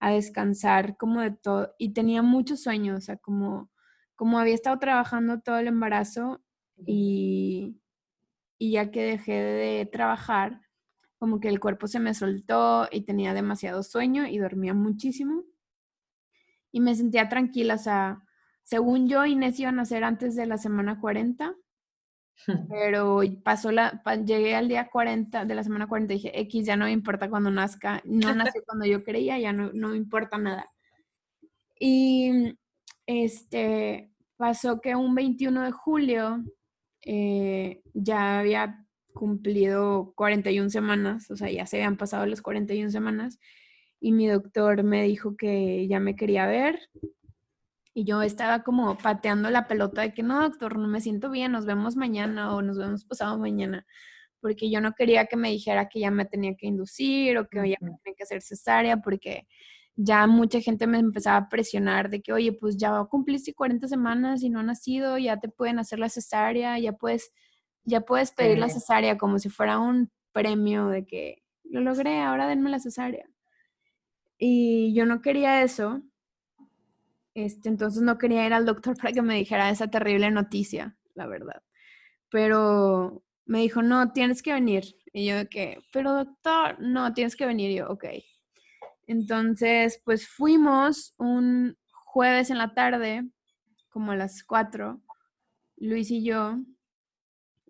[0.00, 1.74] a descansar como de todo.
[1.78, 3.70] Y tenía mucho sueño, o sea, como,
[4.14, 6.42] como había estado trabajando todo el embarazo
[6.86, 7.80] y,
[8.58, 10.60] y ya que dejé de trabajar,
[11.18, 15.44] como que el cuerpo se me soltó y tenía demasiado sueño y dormía muchísimo.
[16.72, 18.25] Y me sentía tranquila, o sea,
[18.66, 21.54] según yo, Inés iba a nacer antes de la semana 40,
[22.68, 26.76] pero pasó la, llegué al día 40 de la semana 40 y dije, X, ya
[26.76, 30.36] no me importa cuando nazca, no nació cuando yo creía, ya no, no me importa
[30.36, 30.68] nada.
[31.78, 32.58] Y
[33.06, 36.42] este, pasó que un 21 de julio
[37.02, 43.38] eh, ya había cumplido 41 semanas, o sea, ya se habían pasado las 41 semanas
[44.00, 46.80] y mi doctor me dijo que ya me quería ver
[47.96, 51.52] y yo estaba como pateando la pelota de que no, doctor, no me siento bien,
[51.52, 53.86] nos vemos mañana o nos vemos pasado mañana,
[54.38, 57.56] porque yo no quería que me dijera que ya me tenía que inducir o que
[57.56, 59.48] ya me tenía que hacer cesárea, porque
[59.94, 64.42] ya mucha gente me empezaba a presionar de que, oye, pues ya cumpliste 40 semanas
[64.42, 67.32] y no nacido, ya te pueden hacer la cesárea, ya puedes,
[67.84, 72.46] ya puedes pedir la cesárea como si fuera un premio de que lo logré, ahora
[72.46, 73.26] denme la cesárea.
[74.36, 76.02] Y yo no quería eso.
[77.36, 81.26] Este, entonces no quería ir al doctor para que me dijera esa terrible noticia, la
[81.26, 81.62] verdad.
[82.30, 84.96] Pero me dijo, no, tienes que venir.
[85.12, 87.70] Y yo de que, pero doctor, no, tienes que venir.
[87.70, 88.06] Y yo, ok.
[89.06, 93.28] Entonces, pues fuimos un jueves en la tarde,
[93.90, 95.02] como a las 4,
[95.76, 96.56] Luis y yo,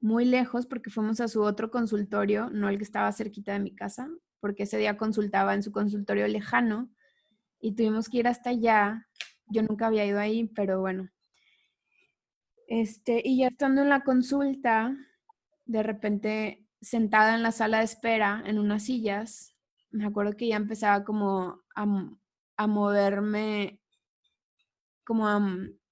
[0.01, 3.75] muy lejos porque fuimos a su otro consultorio, no el que estaba cerquita de mi
[3.75, 6.89] casa, porque ese día consultaba en su consultorio lejano
[7.59, 9.09] y tuvimos que ir hasta allá.
[9.49, 11.11] Yo nunca había ido ahí, pero bueno.
[12.67, 14.97] Este, y ya estando en la consulta,
[15.67, 19.57] de repente sentada en la sala de espera, en unas sillas,
[19.91, 23.81] me acuerdo que ya empezaba como a, moverme,
[25.05, 25.41] como a,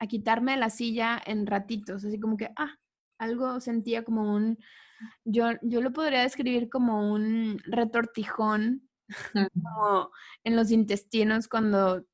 [0.09, 2.79] quitarme de la silla en ratitos, así como que, ah,
[3.19, 4.59] algo sentía como un,
[5.25, 8.89] yo, yo lo podría describir como un retortijón,
[9.55, 10.11] como
[10.45, 12.05] en los intestinos cuando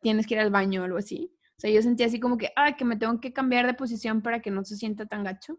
[0.00, 1.32] tienes que ir al baño o algo así.
[1.56, 4.22] O sea, yo sentía así como que, ay, que me tengo que cambiar de posición
[4.22, 5.58] para que no se sienta tan gacho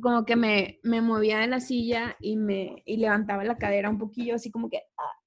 [0.00, 3.98] como que me, me, movía de la silla y me y levantaba la cadera un
[3.98, 5.20] poquillo, así como que, ah,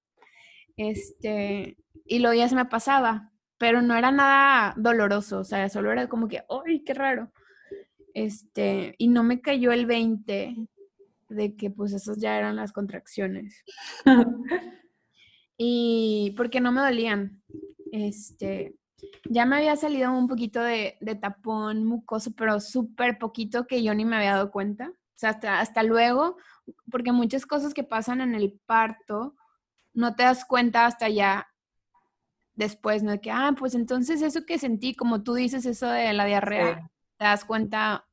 [0.75, 5.91] este, y luego ya se me pasaba, pero no era nada doloroso, o sea, solo
[5.91, 7.31] era como que, ¡ay, qué raro!
[8.13, 10.55] Este, y no me cayó el 20
[11.29, 13.63] de que pues esas ya eran las contracciones.
[15.57, 17.41] y porque no me dolían.
[17.93, 18.75] Este,
[19.29, 24.03] ya me había salido un poquito de, tapón mucoso, pero súper poquito que yo ni
[24.03, 24.89] me había dado cuenta.
[24.89, 26.37] O sea, hasta, hasta luego,
[26.89, 29.35] porque muchas cosas que pasan en el parto,
[29.93, 31.47] no te das cuenta hasta ya
[32.55, 33.11] después, ¿no?
[33.11, 36.89] De que, ah, pues entonces eso que sentí, como tú dices, eso de la diarrea,
[37.17, 38.07] te das cuenta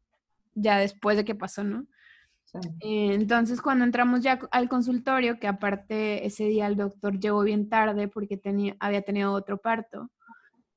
[0.53, 1.87] ya después de que pasó, ¿no?
[2.81, 7.69] Eh, entonces, cuando entramos ya al consultorio, que aparte ese día el doctor llegó bien
[7.69, 10.11] tarde porque tenía, había tenido otro parto,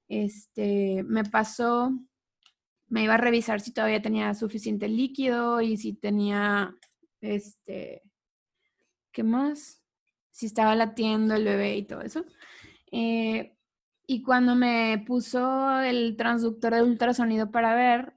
[0.07, 1.91] este, me pasó,
[2.87, 6.75] me iba a revisar si todavía tenía suficiente líquido y si tenía,
[7.21, 8.03] este,
[9.11, 9.81] ¿qué más?
[10.31, 12.25] Si estaba latiendo el bebé y todo eso.
[12.91, 13.55] Eh,
[14.05, 18.13] y cuando me puso el transductor de ultrasonido para ver,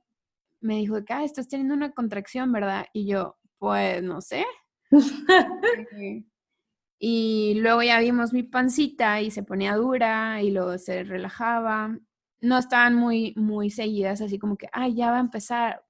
[0.61, 2.87] me dijo ah, estás teniendo una contracción, ¿verdad?
[2.93, 4.45] Y yo, pues, no sé.
[5.99, 6.25] Eh,
[6.99, 11.99] y luego ya vimos mi pancita y se ponía dura y luego se relajaba.
[12.41, 15.83] No estaban muy, muy seguidas, así como que, ay, ya va a empezar.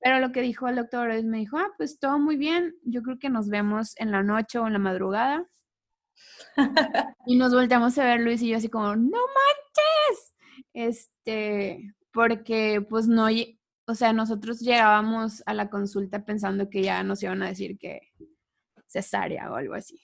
[0.00, 3.02] Pero lo que dijo el doctor es, me dijo, ah, pues todo muy bien, yo
[3.02, 5.46] creo que nos vemos en la noche o en la madrugada.
[7.26, 10.34] y nos volteamos a ver Luis y yo así como, no manches.
[10.74, 13.28] Este, porque pues no,
[13.86, 18.12] o sea, nosotros llegábamos a la consulta pensando que ya nos iban a decir que
[18.86, 20.00] cesárea o algo así.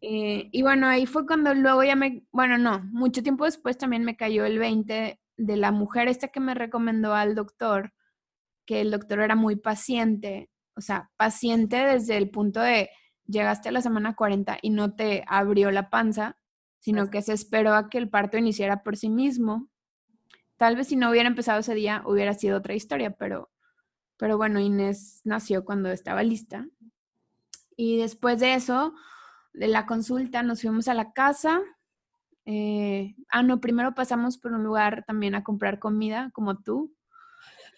[0.00, 4.04] Eh, y bueno, ahí fue cuando luego ya me, bueno, no, mucho tiempo después también
[4.04, 7.92] me cayó el 20 de la mujer esta que me recomendó al doctor,
[8.66, 12.90] que el doctor era muy paciente, o sea, paciente desde el punto de
[13.26, 16.38] llegaste a la semana 40 y no te abrió la panza,
[16.80, 19.68] sino que se esperó a que el parto iniciara por sí mismo.
[20.62, 23.50] Tal vez si no hubiera empezado ese día hubiera sido otra historia, pero,
[24.16, 26.68] pero bueno, Inés nació cuando estaba lista.
[27.74, 28.94] Y después de eso,
[29.54, 31.60] de la consulta nos fuimos a la casa.
[32.44, 36.94] Eh, ah, no, primero pasamos por un lugar también a comprar comida, como tú,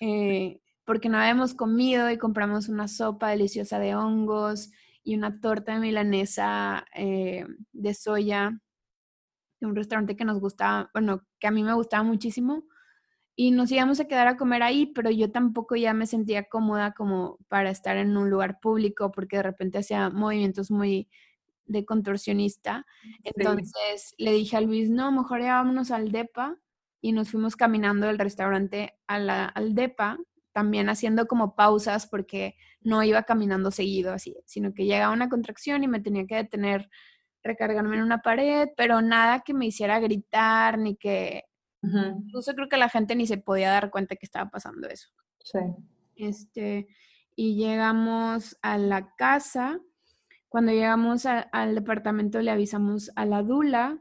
[0.02, 5.72] eh, porque no habíamos comido y compramos una sopa deliciosa de hongos y una torta
[5.72, 8.60] de milanesa eh, de soya
[9.58, 12.64] de un restaurante que nos gustaba, bueno, que a mí me gustaba muchísimo.
[13.36, 16.92] Y nos íbamos a quedar a comer ahí, pero yo tampoco ya me sentía cómoda
[16.92, 21.08] como para estar en un lugar público, porque de repente hacía movimientos muy
[21.66, 22.86] de contorsionista.
[23.22, 26.58] Entonces le dije a Luis, no, mejor ya vámonos al DEPA
[27.00, 30.18] y nos fuimos caminando del restaurante a la, al DEPA,
[30.52, 35.82] también haciendo como pausas porque no iba caminando seguido así, sino que llegaba una contracción
[35.82, 36.88] y me tenía que detener,
[37.42, 41.44] recargarme en una pared, pero nada que me hiciera gritar ni que...
[42.24, 45.08] Incluso creo que la gente ni se podía dar cuenta que estaba pasando eso.
[45.42, 45.58] Sí.
[46.16, 46.88] Este,
[47.36, 49.80] y llegamos a la casa.
[50.48, 53.98] Cuando llegamos al departamento le avisamos a la Dula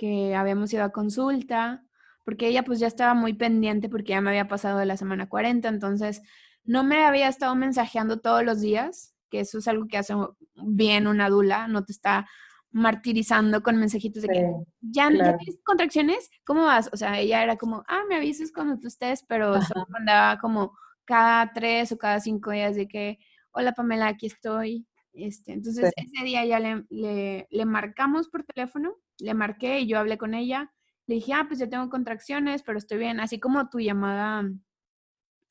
[0.00, 1.84] que habíamos ido a consulta,
[2.24, 5.28] porque ella pues ya estaba muy pendiente porque ya me había pasado de la semana
[5.28, 6.22] 40, entonces
[6.64, 10.14] no me había estado mensajeando todos los días, que eso es algo que hace
[10.54, 12.26] bien una dula, no te está
[12.72, 16.88] martirizando con mensajitos de que ya, tienes contracciones, ¿cómo vas?
[16.92, 20.72] O sea, ella era como, ah, me avisas cuando tú estés, pero solo mandaba como
[21.04, 23.18] cada tres o cada cinco días de que,
[23.50, 24.86] hola Pamela, aquí estoy.
[25.12, 29.98] Este, entonces ese día ya le, le, le, marcamos por teléfono, le marqué y yo
[29.98, 30.72] hablé con ella.
[31.06, 33.18] Le dije, ah, pues ya tengo contracciones, pero estoy bien.
[33.18, 34.44] Así como tu llamada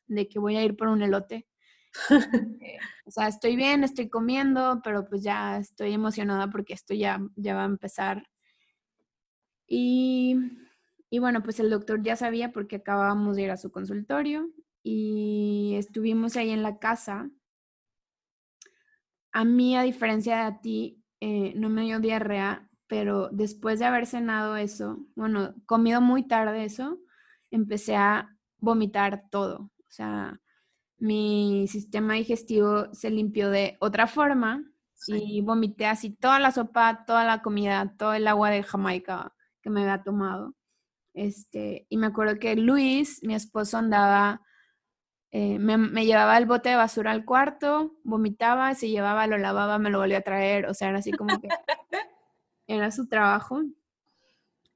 [0.07, 1.48] de que voy a ir por un elote.
[2.61, 7.19] Eh, o sea, estoy bien, estoy comiendo, pero pues ya estoy emocionada porque esto ya,
[7.35, 8.23] ya va a empezar.
[9.67, 10.35] Y,
[11.09, 14.49] y bueno, pues el doctor ya sabía porque acabábamos de ir a su consultorio
[14.83, 17.29] y estuvimos ahí en la casa.
[19.31, 24.05] A mí, a diferencia de ti, eh, no me dio diarrea, pero después de haber
[24.07, 26.99] cenado eso, bueno, comido muy tarde eso,
[27.51, 29.71] empecé a vomitar todo.
[29.79, 30.41] O sea,
[30.99, 34.63] mi sistema digestivo se limpió de otra forma
[35.07, 39.69] y vomité así toda la sopa, toda la comida, todo el agua de Jamaica que
[39.69, 40.55] me había tomado.
[41.13, 44.41] Este, y me acuerdo que Luis, mi esposo, andaba,
[45.31, 49.79] eh, me, me, llevaba el bote de basura al cuarto, vomitaba, se llevaba, lo lavaba,
[49.79, 51.47] me lo volvía a traer, o sea, era así como que
[52.67, 53.61] era su trabajo.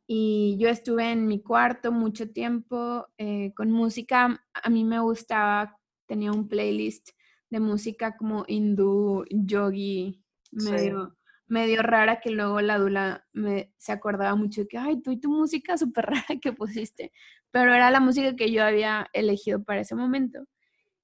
[0.06, 4.44] Y yo estuve en mi cuarto mucho tiempo eh, con música.
[4.54, 7.10] A mí me gustaba, tenía un playlist
[7.50, 11.16] de música como hindú, yogi, medio,
[11.48, 15.20] medio rara que luego la Dula me, se acordaba mucho de que, ay, tú y
[15.20, 17.12] tu música súper rara que pusiste.
[17.52, 20.46] Pero era la música que yo había elegido para ese momento.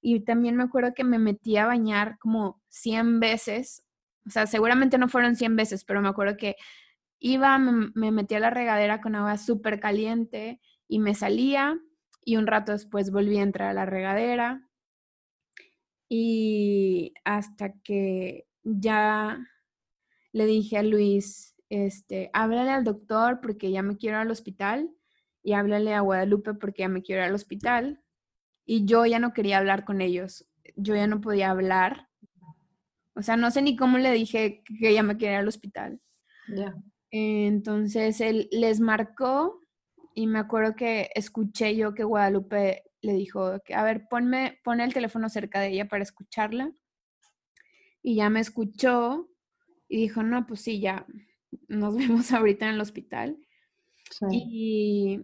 [0.00, 3.84] Y también me acuerdo que me metí a bañar como 100 veces.
[4.26, 6.56] O sea, seguramente no fueron 100 veces, pero me acuerdo que
[7.20, 11.78] iba, me, metía a la regadera con agua súper caliente y me salía
[12.24, 14.66] y un rato después volví a entrar a la regadera
[16.12, 19.38] y hasta que ya
[20.32, 24.90] le dije a Luis, este, háblale al doctor porque ya me quiero ir al hospital
[25.44, 28.02] y háblale a Guadalupe porque ya me quiero ir al hospital
[28.66, 32.08] y yo ya no quería hablar con ellos, yo ya no podía hablar.
[33.14, 36.00] O sea, no sé ni cómo le dije que ya me quería ir al hospital.
[37.12, 39.60] Entonces él les marcó
[40.16, 44.92] y me acuerdo que escuché yo que Guadalupe le dijo a ver, ponme, pone el
[44.92, 46.72] teléfono cerca de ella para escucharla.
[48.02, 49.28] Y ya me escuchó
[49.88, 51.06] y dijo, no, pues sí, ya
[51.68, 53.38] nos vemos ahorita en el hospital.
[54.30, 55.20] Y,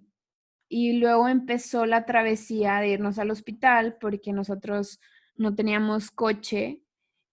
[0.69, 5.01] y luego empezó la travesía de irnos al hospital porque nosotros
[5.35, 6.83] no teníamos coche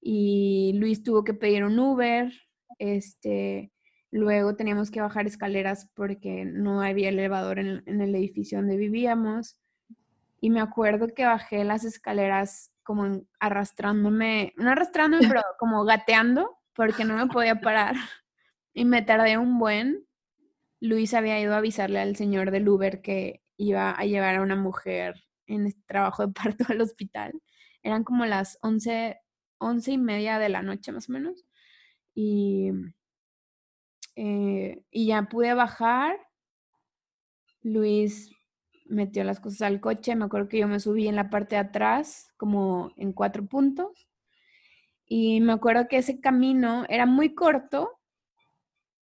[0.01, 2.33] y Luis tuvo que pedir un Uber.
[2.79, 3.73] Este,
[4.13, 9.57] Luego teníamos que bajar escaleras porque no había elevador en, el edificio donde vivíamos.
[10.43, 17.05] Y me acuerdo que bajé las escaleras como arrastrándome, no arrastrándome, pero como gateando porque
[17.05, 17.95] no me podía parar.
[18.73, 20.05] Y me tardé un buen.
[20.81, 24.57] Luis había ido a avisarle al señor del Uber que iba a llevar a una
[24.57, 27.41] mujer en este trabajo de parto al hospital.
[27.81, 29.21] Eran como las once,
[29.59, 31.45] once y media de la noche más o menos.
[32.13, 32.69] Y
[34.17, 36.19] eh, y ya pude bajar.
[37.61, 38.29] Luis
[38.93, 40.15] metió las cosas al coche.
[40.15, 44.07] Me acuerdo que yo me subí en la parte de atrás, como en cuatro puntos.
[45.05, 47.99] Y me acuerdo que ese camino era muy corto,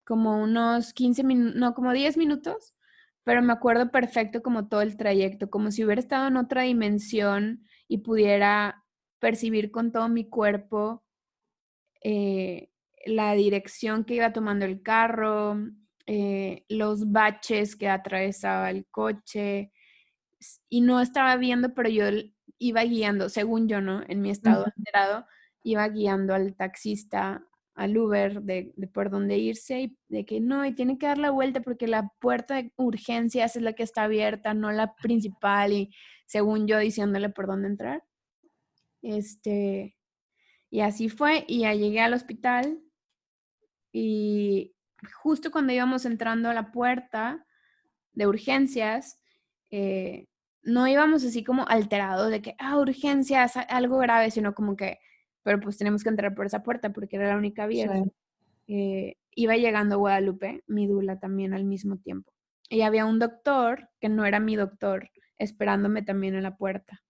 [0.04, 2.74] como unos 15 minutos, no, como 10 minutos,
[3.24, 7.62] pero me acuerdo perfecto como todo el trayecto, como si hubiera estado en otra dimensión
[7.88, 8.84] y pudiera
[9.18, 11.04] percibir con todo mi cuerpo
[12.02, 12.70] eh,
[13.04, 15.58] la dirección que iba tomando el carro,
[16.06, 19.72] eh, los baches que atravesaba el coche,
[20.68, 22.04] y no estaba viendo, pero yo
[22.58, 24.02] iba guiando, según yo, ¿no?
[24.08, 25.26] En mi estado alterado,
[25.62, 30.74] iba guiando al taxista, al Uber, de, por dónde irse, y de que no, y
[30.74, 34.54] tiene que dar la vuelta porque la puerta de urgencias es la que está abierta,
[34.54, 35.94] no la principal, y
[36.26, 38.04] según yo diciéndole por dónde entrar.
[39.02, 39.96] Este,
[40.70, 42.80] y así fue, y ya llegué al hospital,
[43.92, 44.74] y
[45.22, 47.46] justo cuando íbamos entrando a la puerta
[48.12, 49.20] de urgencias,
[49.70, 50.26] eh,
[50.68, 54.98] no íbamos así como alterados de que, ah, urgencias, algo grave, sino como que,
[55.42, 57.90] pero pues tenemos que entrar por esa puerta porque era la única vía.
[58.68, 62.32] Eh, iba llegando Guadalupe, mi dula también al mismo tiempo.
[62.70, 67.02] Y había un doctor, que no era mi doctor, esperándome también en la puerta.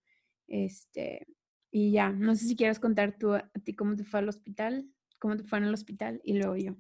[0.49, 1.27] Este,
[1.71, 4.89] Y ya, no sé si quieres contar tú a ti cómo te fue al hospital,
[5.19, 6.77] cómo te fue en el hospital y luego yo.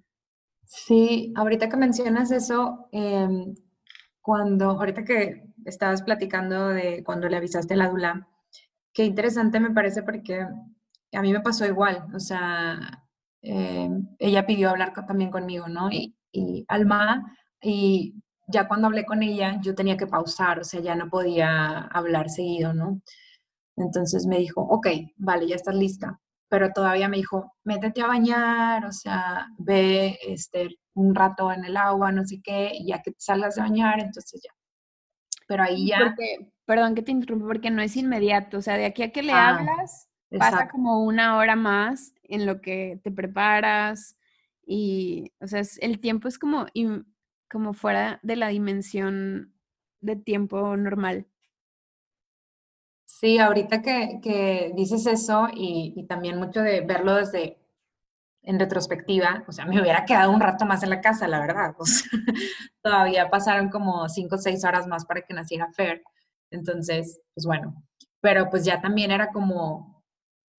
[0.64, 3.54] Sí, ahorita que mencionas eso, em,
[4.28, 8.28] cuando, ahorita que estabas platicando de cuando le avisaste a la Dula,
[8.92, 10.46] qué interesante me parece porque
[11.12, 13.06] a mí me pasó igual, o sea,
[13.40, 15.90] em, ella pidió hablar también conmigo, ¿no?
[15.90, 18.16] Y, y Alma, y
[18.46, 22.28] ya cuando hablé con ella, yo tenía que pausar, o sea, ya no podía hablar
[22.28, 23.00] seguido, ¿no?
[23.76, 26.20] Entonces me dijo, ok, vale, ya estás lista.
[26.48, 31.76] Pero todavía me dijo, métete a bañar, o sea, ve este, un rato en el
[31.76, 34.50] agua, no sé qué, y ya que te salgas de bañar, entonces ya.
[35.46, 36.14] Pero ahí ya...
[36.64, 39.32] perdón que te interrumpa, porque no es inmediato, o sea, de aquí a que le
[39.32, 44.18] ah, hablas, pasa como una hora más en lo que te preparas
[44.66, 46.66] y, o sea, el tiempo es como,
[47.50, 49.54] como fuera de la dimensión
[50.00, 51.26] de tiempo normal.
[53.20, 57.58] Sí, ahorita que, dices eso y, también mucho de verlo desde
[58.42, 61.74] en retrospectiva, o sea, me hubiera quedado un rato más en la casa, la verdad.
[62.82, 66.02] todavía pasaron como cinco o seis horas más para que naciera Fer.
[66.52, 67.74] Entonces, pues bueno,
[68.20, 70.04] pero pues ya también era como,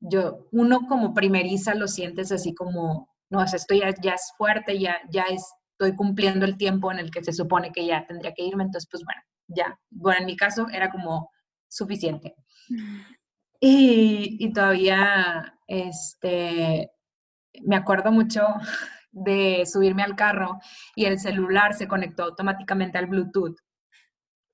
[0.02, 4.34] yo, uno como primeriza lo sientes así como, no, o sea, esto ya, ya es
[4.38, 8.34] fuerte, ya, ya estoy cumpliendo el tiempo en el que se supone que ya tendría
[8.34, 9.80] que irme, entonces, pues bueno, ya.
[9.90, 11.32] Bueno, en mi caso era como
[11.70, 12.36] suficiente.
[13.60, 16.92] Y, todavía, este,
[17.64, 18.46] me acuerdo mucho
[19.12, 20.60] de subirme al carro
[20.96, 23.58] y el celular se conectó automáticamente al Bluetooth.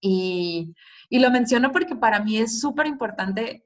[0.02, 0.74] Y,
[1.10, 3.66] y lo menciono porque para mí es súper importante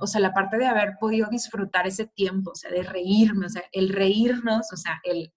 [0.00, 3.48] o sea, la parte de haber podido disfrutar ese tiempo, o sea, de reírme, o
[3.48, 5.32] sea, el reírnos, o sea, el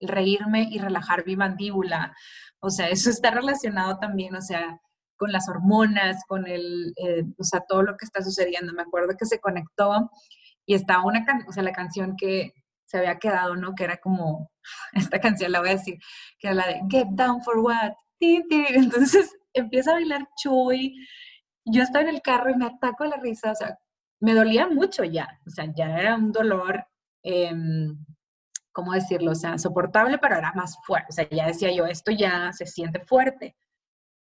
[0.00, 2.14] reírme y relajar mi mandíbula,
[2.60, 4.80] o sea, eso está relacionado también, o sea,
[5.20, 8.72] con las hormonas, con el, eh, o sea, todo lo que está sucediendo.
[8.72, 10.10] Me acuerdo que se conectó
[10.64, 12.54] y estaba una, o sea, la canción que
[12.86, 13.74] se había quedado, ¿no?
[13.74, 14.50] Que era como,
[14.94, 15.98] esta canción la voy a decir,
[16.38, 17.92] que era la de Get Down for What.
[18.18, 20.96] Entonces empieza a bailar Chuy.
[21.66, 23.78] Yo estaba en el carro y me ataco la risa, o sea,
[24.20, 26.86] me dolía mucho ya, o sea, ya era un dolor,
[27.22, 27.94] em,
[28.72, 29.32] ¿cómo decirlo?
[29.32, 32.66] O sea, soportable, pero era más fuerte, o sea, ya decía yo, esto ya se
[32.66, 33.54] siente fuerte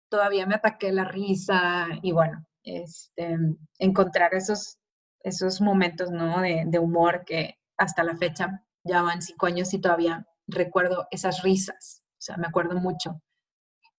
[0.10, 3.38] todavía me ataqué la risa y bueno, este,
[3.80, 4.78] encontrar esos,
[5.22, 6.42] esos momentos ¿no?
[6.42, 12.04] de, humor que hasta la fecha ya van cinco años y todavía recuerdo esas risas,
[12.14, 13.22] o sea, me acuerdo mucho.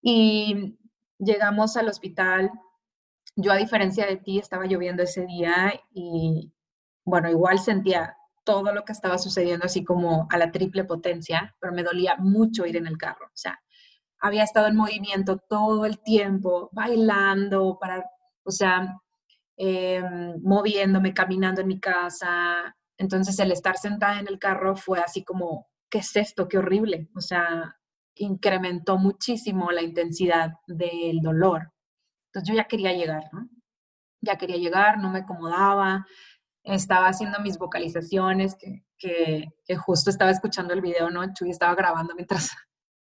[0.00, 0.78] Y
[1.18, 2.50] llegamos al hospital,
[3.36, 6.52] yo a diferencia de ti estaba lloviendo ese día y
[7.04, 11.72] bueno, igual sentía todo lo que estaba sucediendo así como a la triple potencia, pero
[11.72, 13.60] me dolía mucho ir en el carro, o sea,
[14.20, 18.04] había estado en movimiento todo el tiempo, bailando, para,
[18.44, 18.96] o sea,
[19.56, 22.74] em, moviéndome, caminando en mi casa.
[22.96, 26.48] Entonces el estar sentada en el carro fue así como, ¿qué es esto?
[26.48, 27.08] Qué horrible.
[27.16, 27.76] O sea,
[28.16, 31.72] incrementó muchísimo la intensidad del dolor.
[32.28, 33.48] Entonces yo ya quería llegar, ¿no?
[34.20, 36.04] Ya quería llegar, no me acomodaba,
[36.64, 41.22] estaba haciendo mis vocalizaciones, que, que, que justo estaba escuchando el video, ¿no?
[41.32, 42.50] Chuy estaba grabando mientras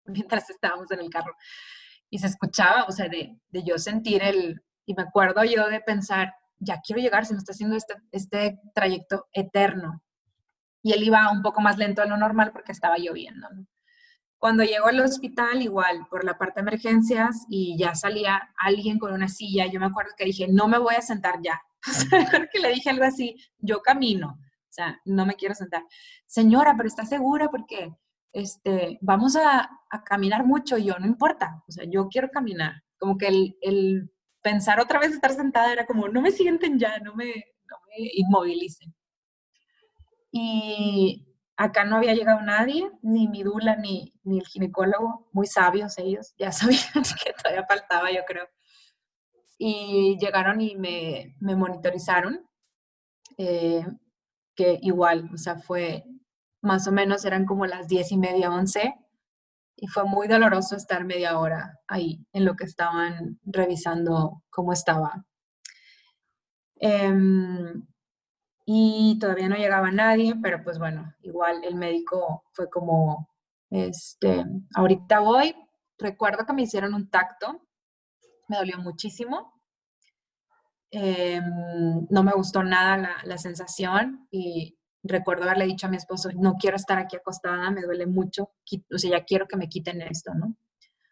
[0.15, 1.33] mientras estábamos en el carro.
[2.09, 5.81] Y se escuchaba, o sea, de, de yo sentir el, y me acuerdo yo de
[5.81, 10.01] pensar, ya quiero llegar, se me está haciendo este, este trayecto eterno.
[10.81, 13.47] Y él iba un poco más lento de lo normal porque estaba lloviendo.
[14.37, 19.11] Cuando llegó al hospital, igual, por la parte de emergencias, y ya salía alguien con
[19.11, 21.61] una silla, yo me acuerdo que dije, no me voy a sentar ya.
[21.87, 25.83] O sea, que le dije algo así, yo camino, o sea, no me quiero sentar.
[26.25, 27.49] Señora, pero ¿está segura?
[27.49, 27.95] Porque
[28.35, 29.69] este, vamos a,
[30.03, 32.83] caminar mucho, yo, no importa, o sea, yo quiero caminar.
[32.97, 33.27] Como que
[33.61, 34.11] el,
[34.41, 38.93] pensar otra vez estar sentada era como, no me sienten ya, no me, no inmovilicen.
[40.31, 41.25] Y
[41.55, 46.35] acá no había llegado nadie, ni mi dula, ni, ni el ginecólogo, muy sabios ellos,
[46.37, 48.49] ya sabían que todavía faltaba, yo creo.
[49.57, 52.45] Y llegaron y me, me monitorizaron,
[53.37, 53.85] eh,
[54.55, 56.03] que igual, o sea, fue
[56.65, 58.95] más o menos eran como las diez y media, once,
[59.75, 65.25] y fue muy doloroso estar media hora ahí en lo que estaban revisando cómo estaba.
[66.77, 67.85] Em,
[68.65, 73.29] y todavía no llegaba nadie, pero pues bueno, igual el médico fue como,
[73.69, 74.43] este,
[74.75, 75.55] ahorita voy,
[75.97, 77.61] recuerdo que me hicieron un tacto,
[78.47, 79.53] me dolió muchísimo,
[80.91, 86.29] em, no me gustó nada la, la sensación y recuerdo haberle dicho a mi esposo,
[86.35, 88.51] no quiero estar aquí acostada, me duele mucho,
[88.93, 90.55] o sea, ya quiero que me quiten esto, ¿no?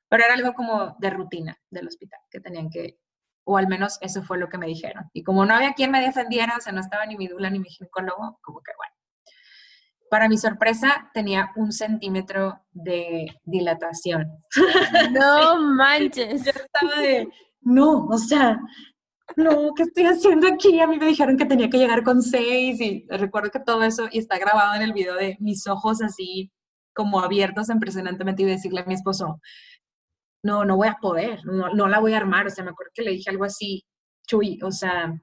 [0.10, 3.00] Pero era algo como de rutina del hospital, que tenían que,
[3.46, 5.10] o al menos eso fue lo que me dijeron.
[5.14, 7.60] Y como no había quien me defendiera, o sea, no estaba ni mi dula ni
[7.60, 8.94] mi ginecólogo, como que bueno.
[10.10, 14.44] Para mi sorpresa, tenía un centímetro de dilatación.
[15.12, 16.46] No manches.
[16.46, 17.28] Yo estaba de,
[17.62, 18.60] no, o sea,
[19.38, 20.80] no, ¿qué estoy haciendo aquí?
[20.80, 24.08] A mí me dijeron que tenía que llegar con seis y recuerdo que todo eso
[24.12, 26.52] y está grabado en el video de mis ojos así
[26.94, 29.40] como abiertos impresionantemente y decirle a mi esposo,
[30.44, 32.48] no, no voy a poder, no, no la voy a armar.
[32.48, 33.84] O sea, me acuerdo que le dije algo así,
[34.28, 35.14] Chuy, o sea,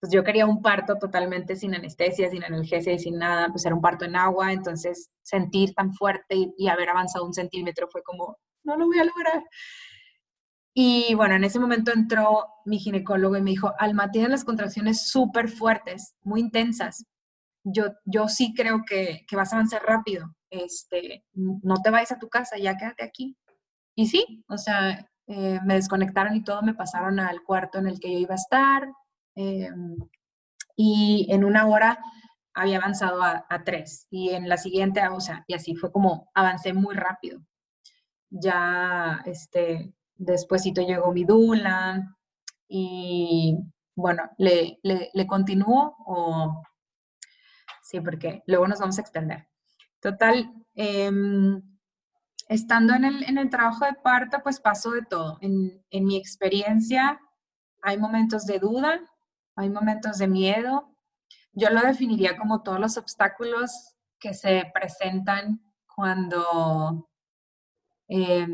[0.00, 3.74] pues yo quería un parto totalmente sin anestesia, sin analgesia y sin nada, pues era
[3.74, 8.02] un parto en agua, entonces sentir tan fuerte y, y haber avanzado un centímetro fue
[8.02, 9.44] como, no lo voy a lograr.
[10.74, 15.06] Y bueno, en ese momento entró mi ginecólogo y me dijo, Alma, tienes las contracciones
[15.08, 17.04] súper fuertes, muy intensas.
[17.64, 20.34] Yo, yo sí creo que, que, vas a avanzar rápido.
[20.50, 23.36] Este, no te vayas a tu casa, ya quédate aquí.
[23.94, 28.00] Y sí, o sea, eh, me desconectaron y todo, me pasaron al cuarto en el
[28.00, 28.88] que yo iba a estar.
[29.36, 29.70] Eh,
[30.76, 31.98] y en una hora
[32.54, 34.06] había avanzado a, a, tres.
[34.10, 37.42] Y en la siguiente, o sea, y así fue como avancé muy rápido.
[38.30, 39.92] Ya, este,
[40.24, 42.16] despuésito llegó mi dula
[42.68, 43.58] y
[43.94, 46.62] bueno, ¿le, le, continúo o...?
[47.82, 49.48] Sí, porque luego nos vamos a extender.
[50.00, 51.10] Total, eh,
[52.48, 55.38] estando en el, en el, trabajo de parto, pues pasó de todo.
[55.40, 57.20] En, en mi experiencia
[57.82, 59.00] hay momentos de duda,
[59.56, 60.96] hay momentos de miedo.
[61.52, 65.60] Yo lo definiría como todos los obstáculos que se presentan
[65.94, 67.10] cuando...
[68.08, 68.46] Eh,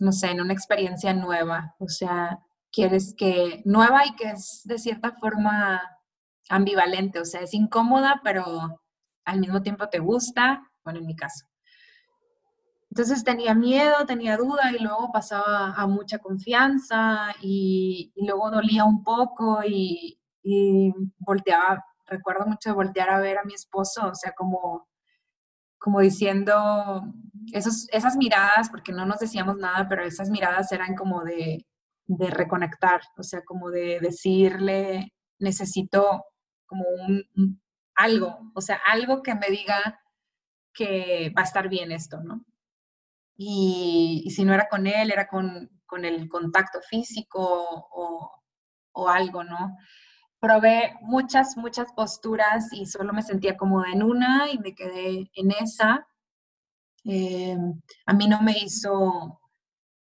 [0.00, 1.74] no sé, en una experiencia nueva.
[1.78, 2.40] O sea,
[2.72, 5.80] quieres que, nueva y que es de cierta forma
[6.48, 8.80] ambivalente, o sea, es incómoda, pero
[9.24, 11.46] al mismo tiempo te gusta, bueno, en mi caso.
[12.90, 19.04] Entonces tenía miedo, tenía duda y luego pasaba a mucha confianza y, luego dolía un
[19.04, 24.32] poco y, y, volteaba, recuerdo mucho de voltear a ver a mi esposo, o sea,
[24.32, 24.88] como,
[25.80, 27.02] como diciendo,
[27.52, 31.66] esas miradas, porque no nos decíamos nada, pero esas miradas eran como de,
[32.06, 36.24] de reconectar, o sea, como de decirle, necesito
[36.66, 37.60] como un,
[37.94, 40.00] algo, o sea, algo que me diga
[40.74, 42.44] que va a estar bien esto, ¿no?
[43.36, 48.30] Y, y si no era con él, era con, con el contacto físico o,
[48.92, 49.76] o algo, ¿no?
[50.40, 55.50] Probé muchas, muchas posturas y solo me sentía cómoda en una y me quedé en
[55.52, 56.06] esa.
[57.04, 57.56] Eh,
[58.06, 59.40] a mí no me hizo,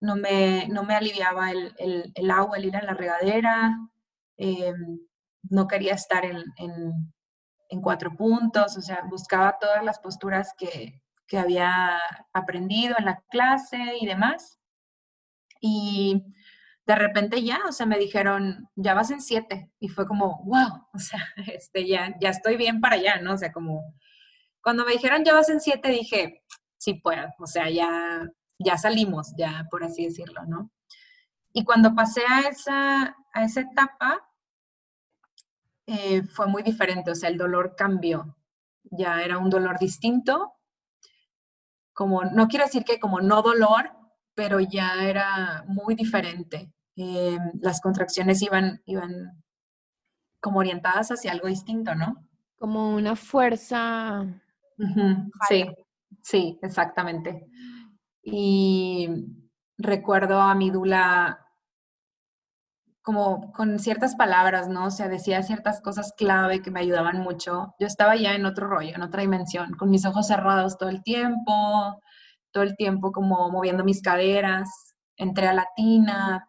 [0.02, 3.78] no me, no me aliviaba el, agua, el ir a la regadera,
[4.38, 4.74] eh,
[5.50, 7.14] no quería estar en, en,
[7.70, 12.00] en, cuatro puntos, o sea, buscaba todas las posturas que, que había
[12.34, 14.60] aprendido en la clase y demás.
[15.62, 16.24] Y
[16.88, 19.70] de repente ya, o sea, me dijeron, ya vas en siete.
[19.78, 21.20] Y fue como, wow, o sea,
[21.54, 23.34] este, ya, ya estoy bien para allá, ¿no?
[23.34, 23.94] O sea, como,
[24.62, 26.46] cuando me dijeron, ya vas en siete, dije,
[26.78, 28.26] sí puedo, o sea, ya,
[28.58, 30.72] ya salimos, ya, por así decirlo, ¿no?
[31.52, 34.26] Y cuando pasé a esa, a esa etapa,
[35.88, 38.38] eh, fue muy diferente, o sea, el dolor cambió.
[38.84, 40.54] Ya era un dolor distinto.
[41.94, 43.92] Como, no quiero decir que como no dolor,
[44.36, 49.44] pero ya era muy diferente eh, las contracciones iban, iban
[50.42, 52.28] como orientadas hacia algo distinto, ¿no?
[52.58, 54.22] Como una fuerza.
[54.80, 55.32] Uh -huh.
[55.48, 55.66] Sí,
[56.22, 57.48] sí, exactamente.
[58.24, 59.08] Y
[59.78, 61.40] recuerdo a mi dula
[63.04, 64.88] como con ciertas palabras, ¿no?
[64.88, 67.74] O sea, decía ciertas cosas clave que me ayudaban mucho.
[67.80, 71.04] Yo estaba ya en otro rollo, en otra dimensión, con mis ojos cerrados todo el
[71.04, 72.02] tiempo,
[72.52, 74.96] todo el tiempo como moviendo mis caderas.
[75.16, 76.48] Entré a la tina,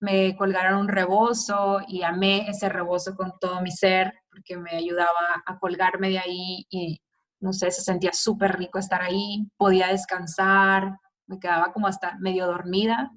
[0.00, 5.42] me colgaron un rebozo y amé ese rebozo con todo mi ser porque me ayudaba
[5.46, 7.00] a colgarme de ahí y
[7.40, 12.46] no sé, se sentía súper rico estar ahí, podía descansar, me quedaba como hasta medio
[12.46, 13.10] dormida.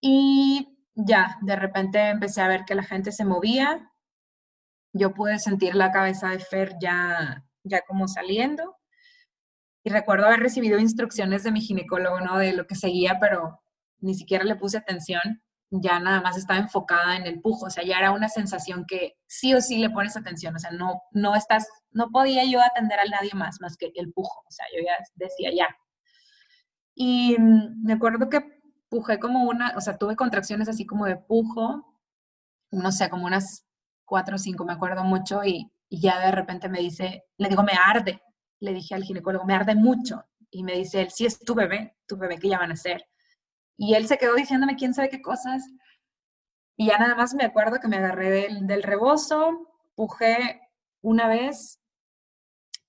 [0.00, 3.90] Y ya, de repente empecé a ver que la gente se movía,
[4.92, 8.76] yo pude sentir la cabeza de Fer ya, ya como saliendo.
[9.84, 12.38] Y recuerdo haber recibido instrucciones de mi ginecólogo, ¿no?
[12.38, 13.59] De lo que seguía, pero
[14.00, 17.84] ni siquiera le puse atención, ya nada más estaba enfocada en el pujo, o sea,
[17.84, 21.36] ya era una sensación que sí o sí le pones atención, o sea, no, no
[21.36, 24.82] estás, no podía yo atender a nadie más, más que el pujo, o sea, yo
[24.84, 25.68] ya decía ya.
[26.94, 28.40] Y mm, me acuerdo que
[28.88, 31.86] pujé como una, o sea, tuve contracciones así como de pujo,
[32.72, 33.64] no sé, como unas
[34.04, 37.62] cuatro o cinco, me acuerdo mucho, y, y ya de repente me dice, le digo,
[37.62, 38.20] me arde,
[38.58, 41.96] le dije al ginecólogo, me arde mucho, y me dice él, sí es tu bebé,
[42.08, 43.04] tu bebé que ya van a hacer
[43.80, 45.64] y él se quedó diciéndome quién sabe qué cosas.
[46.76, 50.60] Y ya nada más me acuerdo que me agarré del, del rebozo, pujé
[51.00, 51.80] una vez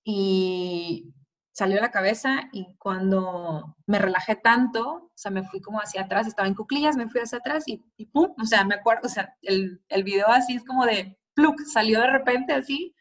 [0.04, 1.14] y
[1.52, 6.26] salió la cabeza y cuando me relajé tanto, o sea, me fui como hacia atrás,
[6.26, 9.10] estaba en cuclillas, me fui hacia atrás y, y pum, o sea, me acuerdo, o
[9.10, 12.94] sea, el, el video así es como de pluk, salió de repente así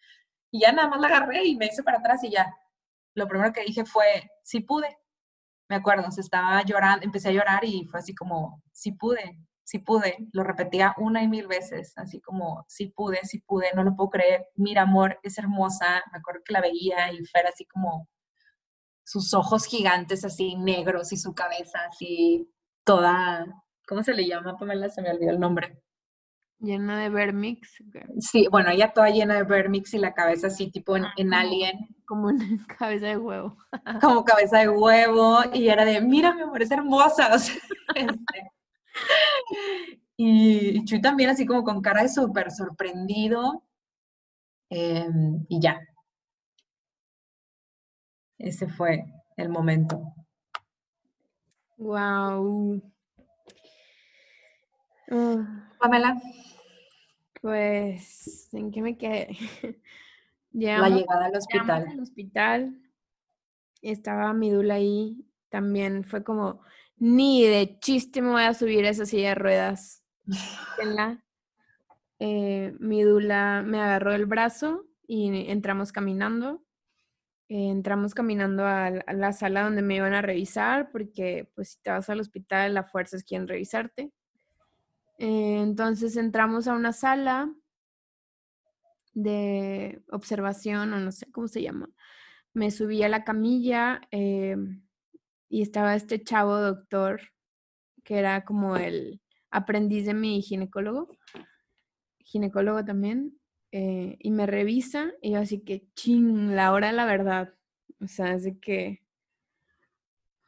[0.50, 2.56] y ya nada más la agarré y me hice para atrás y ya.
[3.16, 4.98] Lo primero que dije fue, sí pude.
[5.72, 9.80] Me acuerdo, se estaba llorando, empecé a llorar y fue así como, sí pude, sí
[9.80, 10.18] pude.
[10.34, 14.10] Lo repetía una y mil veces, así como, sí pude, sí pude, no lo puedo
[14.10, 14.48] creer.
[14.56, 16.04] Mira, amor, es hermosa.
[16.12, 18.10] Me acuerdo que la veía y fuera así como
[19.06, 22.52] sus ojos gigantes así negros y su cabeza así
[22.84, 23.46] toda,
[23.88, 24.90] ¿cómo se le llama, Pamela?
[24.90, 25.82] Se me olvidó el nombre.
[26.62, 27.84] Llena de vermix.
[28.20, 31.88] Sí, bueno, ella toda llena de vermix y la cabeza así tipo en, en Alien.
[32.06, 32.46] Como una
[32.78, 33.58] cabeza de huevo.
[34.02, 37.30] Como cabeza de huevo y era de, mira mi amor, es hermosa.
[37.36, 37.56] O sea,
[37.96, 38.52] este.
[40.18, 43.64] y, Chuy también así como con cara de súper sorprendido.
[44.70, 45.82] Em, y ya,
[48.38, 49.04] ese fue
[49.36, 50.14] el momento.
[51.78, 52.82] Wow.
[55.80, 56.22] Pamela.
[57.42, 59.30] Pues, ¿en qué me quedé?
[60.52, 61.88] la llegada al hospital.
[61.90, 62.82] Al hospital.
[63.82, 65.26] Estaba mi dula ahí.
[65.50, 66.62] También fue como,
[66.98, 70.04] ni de chiste me voy a subir a esa silla de ruedas.
[72.24, 76.64] Eh, mi dula me agarró el brazo y entramos caminando
[77.52, 82.10] entramos caminando a, la sala donde me iban a revisar, porque pues si te vas
[82.10, 84.12] al hospital, la fuerza es quien revisarte.
[85.24, 87.54] Eh, entonces entramos a una sala
[89.14, 91.92] de observación, o no sé cómo se llama.
[92.56, 94.56] Me subí a la camilla eh,
[95.48, 97.22] y estaba este chavo doctor,
[98.04, 101.16] que era como el aprendiz de mi ginecólogo,
[102.18, 103.40] ginecólogo también,
[103.72, 107.54] eh, y me revisa y yo así que, ching, la hora de la verdad.
[108.00, 109.04] O sea, así que,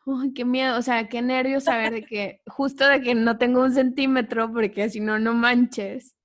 [0.06, 3.62] uy, qué miedo, o sea, qué nervios saber de que, justo de que no tengo
[3.62, 6.16] un centímetro, porque si no, no manches.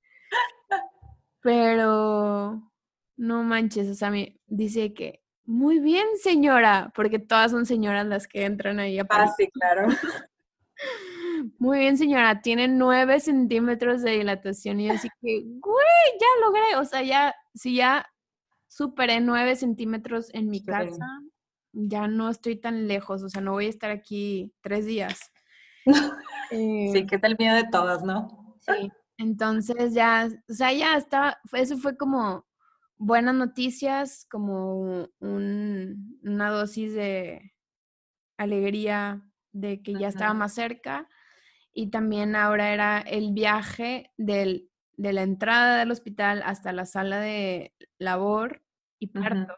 [1.41, 2.63] Pero,
[3.17, 8.29] no manches, o sea, me dice que, muy bien, señora, porque todas son señoras las
[8.29, 9.89] que entran ahí a Ah, sí, claro.
[11.59, 16.85] Muy bien, señora, tiene nueve centímetros de dilatación y así que, güey, ya logré, o
[16.85, 18.07] sea, ya, si ya
[18.67, 21.07] superé nueve centímetros en mi casa,
[21.73, 25.33] ya no estoy tan lejos, o sea, no voy a estar aquí tres días.
[26.51, 28.57] sí, eh, que está el miedo de todas, ¿no?
[28.61, 32.47] Sí, entonces ya, o sea, ya estaba, eso fue como
[32.97, 37.53] buenas noticias, como una dosis de
[38.37, 41.09] alegría de que ya estaba más cerca
[41.73, 47.19] y también ahora era el viaje del, de la entrada del hospital hasta la sala
[47.21, 48.63] de labor
[48.99, 49.55] y parto.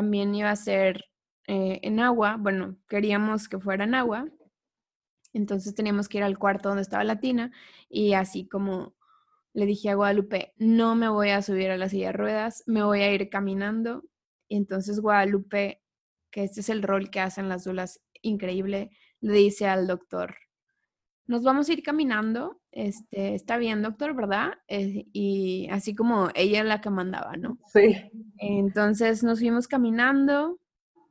[0.00, 1.10] También iba a ser
[1.46, 4.26] eh, en agua, bueno, queríamos que fuera en agua,
[5.34, 7.52] entonces teníamos que ir al cuarto donde estaba la tina
[7.90, 8.94] y así como
[9.52, 12.82] le dije a Guadalupe, no me voy a subir a la silla de ruedas, me
[12.82, 14.02] voy a ir caminando.
[14.48, 15.82] Y entonces Guadalupe,
[16.30, 20.34] que este es el rol que hacen las dulas increíble, le dice al doctor,
[21.30, 24.54] nos vamos a ir caminando, este, está bien, doctor, ¿verdad?
[24.66, 27.56] Eh, y así como ella es la que mandaba, ¿no?
[27.72, 28.10] Sí.
[28.38, 30.58] Entonces nos fuimos caminando.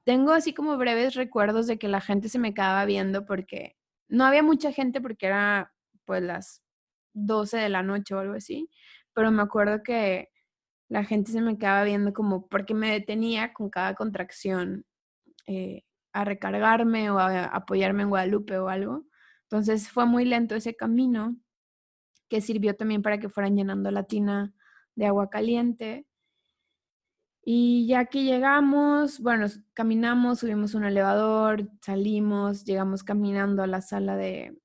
[0.03, 3.77] Tengo así como breves recuerdos de que la gente se me quedaba viendo porque
[4.09, 6.63] no había mucha gente porque era pues las
[7.13, 8.69] 12 de la noche o algo así,
[9.13, 10.31] pero me acuerdo que
[10.89, 14.85] la gente se me quedaba viendo como porque me detenía con cada contracción
[15.47, 19.05] eh, a recargarme o a apoyarme en Guadalupe o algo.
[19.51, 21.35] Entonces fue muy lento ese camino
[22.29, 24.53] que sirvió también para que fueran llenando la tina
[24.95, 26.05] de agua caliente.
[27.43, 34.15] Y ya que llegamos, bueno, caminamos, subimos un elevador, salimos, llegamos caminando a la sala
[34.15, 34.55] de,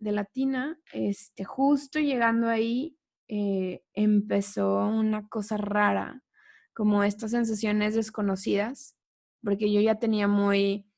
[0.00, 0.80] de la tina.
[0.92, 6.24] Este, justo llegando ahí, eh, empezó una cosa rara,
[6.72, 8.96] como estas sensaciones desconocidas,
[9.44, 10.88] porque yo ya tenía muy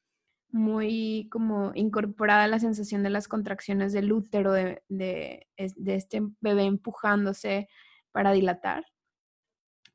[0.57, 5.47] muy como incorporada la sensación de las contracciones del útero, de, de,
[5.87, 7.69] este bebé empujándose
[8.13, 8.85] para dilatar.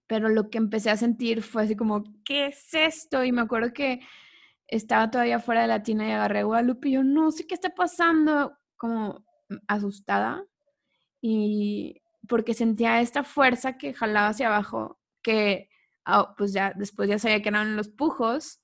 [0.08, 3.24] Pero lo que empecé a sentir fue así como, ¿qué es esto?
[3.24, 4.02] Y me acuerdo que
[4.68, 7.56] estaba todavía fuera de la tina y agarré a Guadalupe y yo no sé qué
[7.56, 9.26] está pasando, como
[9.68, 10.46] asustada.
[11.22, 15.70] Y porque sentía esta fuerza que jalaba hacia abajo, que
[16.06, 18.61] ah, pues ya después ya sabía que eran los pujos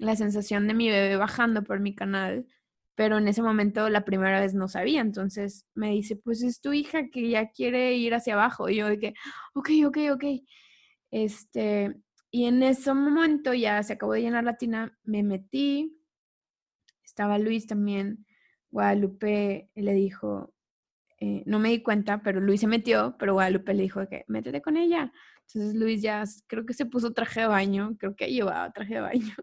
[0.00, 2.46] la sensación de mi bebé bajando por mi canal
[3.00, 6.74] pero en ese momento la primera vez no sabía, entonces me dice, pues es tu
[6.74, 8.68] hija que ya quiere ir hacia abajo.
[8.68, 9.14] Y yo de que,
[9.54, 10.24] ok, ok, ok.
[11.10, 11.96] Este,
[12.30, 15.98] y en ese momento ya se acabó de llenar la tina, me metí,
[17.02, 18.26] estaba Luis también,
[18.70, 20.52] Guadalupe le dijo,
[21.20, 24.60] eh, no me di cuenta, pero Luis se metió, pero Guadalupe le dijo que métete
[24.60, 25.10] con ella.
[25.46, 29.00] Entonces Luis ya creo que se puso traje de baño, creo que llevaba traje de
[29.00, 29.34] baño.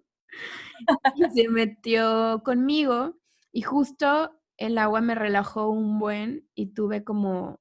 [1.16, 3.18] Y se metió conmigo
[3.52, 7.60] y justo el agua me relajó un buen y tuve como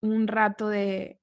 [0.00, 1.20] un rato de,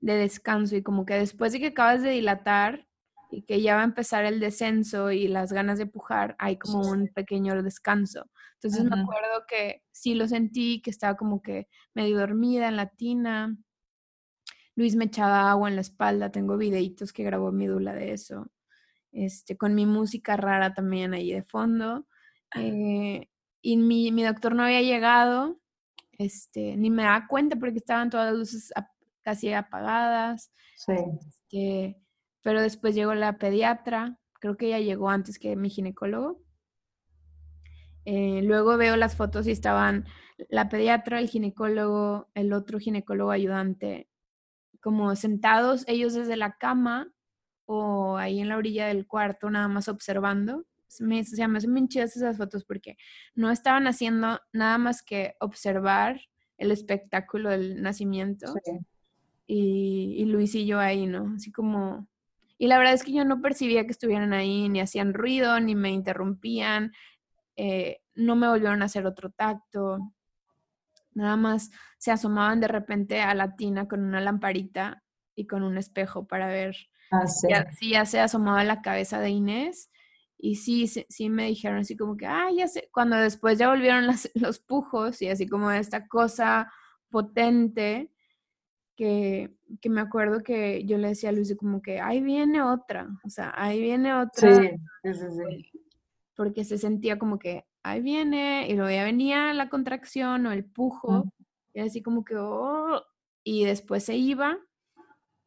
[0.00, 2.86] de descanso y como que después de que acabas de dilatar
[3.30, 6.80] y que ya va a empezar el descenso y las ganas de pujar, hay como
[6.80, 8.28] un pequeño descanso.
[8.54, 12.88] Entonces me acuerdo que sí lo sentí, que estaba como que medio dormida en la
[12.88, 13.56] tina.
[14.74, 18.50] Luis me echaba agua en la espalda, tengo videitos que grabó mi dula de eso.
[19.12, 22.06] Este, con mi música rara también ahí de fondo.
[22.54, 23.28] Eh,
[23.62, 25.60] y mi, mi, doctor no había llegado,
[26.18, 28.72] este, ni me daba cuenta porque estaban todas las luces
[29.22, 30.52] casi apagadas.
[30.76, 30.92] Sí.
[31.18, 31.96] Este,
[32.42, 36.40] pero después llegó la pediatra, creo que ella llegó antes que mi ginecólogo.
[38.04, 40.06] Eh, luego veo las fotos y estaban
[40.48, 44.08] la pediatra, el ginecólogo, el otro ginecólogo ayudante,
[44.80, 47.12] como sentados ellos desde la cama
[47.72, 50.64] o ahí en la orilla del cuarto, nada más observando.
[50.98, 52.96] Me, o sea, me hacen bien chidas esas fotos porque
[53.36, 56.20] no estaban haciendo nada más que observar
[56.58, 58.52] el espectáculo del nacimiento.
[59.46, 61.34] Y, y Luis y yo ahí, ¿no?
[61.36, 62.08] Así como
[62.58, 65.74] y la verdad es que yo no percibía que estuvieran ahí, ni hacían ruido, ni
[65.74, 66.92] me interrumpían,
[67.56, 70.12] eh, no me volvieron a hacer otro tacto.
[71.14, 75.04] Nada más se asomaban de repente a la tina con una lamparita
[75.34, 76.76] y con un espejo para ver
[77.10, 79.90] ah, si ya se asomaba la cabeza de Inés.
[80.42, 84.06] Y sí, sí, me dijeron así como que, ah, ya sé, cuando después ya volvieron
[84.34, 86.72] los pujos y así como esta cosa
[87.10, 88.10] potente,
[88.96, 89.50] que,
[89.88, 93.52] me acuerdo que yo le decía a Luis como que ahí viene otra, o sea,
[93.56, 94.54] ahí viene otra.
[94.54, 94.70] Sí,
[95.04, 95.70] sí, sí.
[96.36, 100.64] Porque se sentía como que ahí viene, y luego ya venía la contracción o el
[100.64, 101.32] pujo,
[101.72, 103.02] y así como que, oh,
[103.42, 104.58] y después se iba,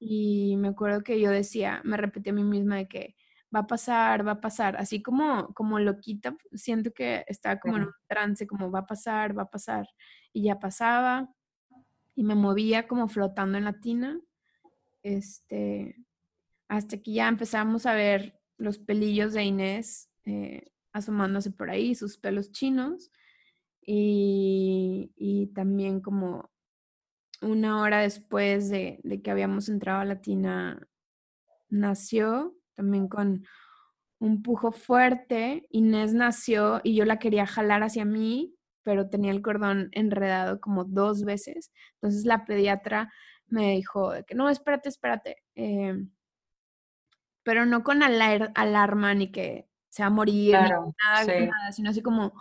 [0.05, 3.15] y me acuerdo que yo decía, me repetí a mí misma de que
[3.55, 7.83] va a pasar, va a pasar, así como, como loquita, siento que estaba como en
[7.83, 9.87] un trance, como va a pasar, va a pasar,
[10.33, 11.33] y ya pasaba,
[12.15, 14.19] y me movía como flotando en la tina,
[15.03, 15.95] este,
[16.67, 22.17] hasta que ya empezamos a ver los pelillos de Inés eh, asomándose por ahí, sus
[22.17, 23.09] pelos chinos,
[23.85, 26.52] y, y, también como
[27.43, 30.87] una hora después de, de, que habíamos entrado a la tina,
[31.69, 33.45] nació también con
[34.19, 39.41] un pujo fuerte, Inés nació y yo la quería jalar hacia mí, pero tenía el
[39.41, 41.71] cordón enredado como dos veces.
[41.95, 43.11] Entonces la pediatra
[43.47, 45.43] me dijo que no, espérate, espérate.
[45.55, 46.09] Em,
[47.43, 52.33] pero no con alarma ni que se va a morir, nada, nada, sino así como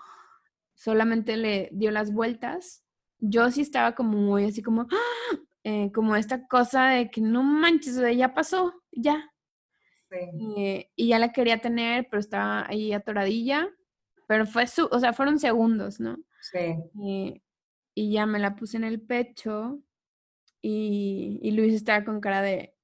[0.74, 2.81] solamente le dio las vueltas.
[3.24, 4.86] Yo sí estaba como muy así como, ¡ah!
[5.64, 9.32] eh, como esta cosa de que no manches, ya pasó, ya.
[10.10, 13.68] Eh, y ya la quería tener, pero estaba ahí atoradilla.
[14.26, 16.18] Pero fue su, o sea, fueron segundos, ¿no?
[16.40, 16.74] Sí.
[17.94, 19.78] Y, ya me la puse en el pecho
[20.60, 22.74] y, Luis estaba con cara de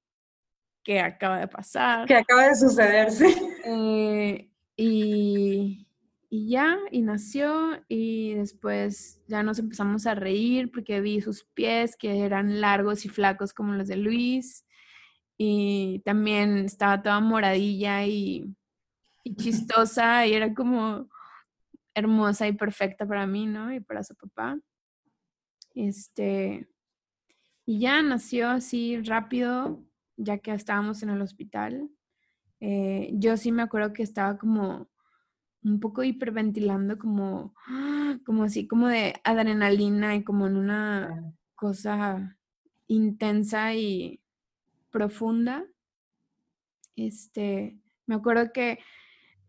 [0.83, 2.07] que acaba de pasar.
[2.07, 3.35] Que acaba de suceder, sí.
[3.65, 5.85] Eh, y,
[6.29, 11.95] y ya, y nació y después ya nos empezamos a reír porque vi sus pies
[11.97, 14.65] que eran largos y flacos como los de Luis
[15.37, 18.55] y también estaba toda moradilla y,
[19.23, 21.09] y chistosa y era como,
[21.99, 23.73] hermosa y perfecta para mí, ¿no?
[23.73, 24.57] Y para su papá.
[25.75, 26.67] Este,
[27.65, 29.83] y ya nació así rápido,
[30.17, 31.89] ya que estábamos en el hospital.
[32.59, 34.88] Eh, yo sí me acuerdo que estaba como
[35.63, 37.53] un poco hiperventilando, como,
[38.25, 42.37] como así, como de adrenalina y como en una cosa
[42.87, 44.21] intensa y
[44.89, 45.65] profunda.
[46.95, 48.79] Este, me acuerdo que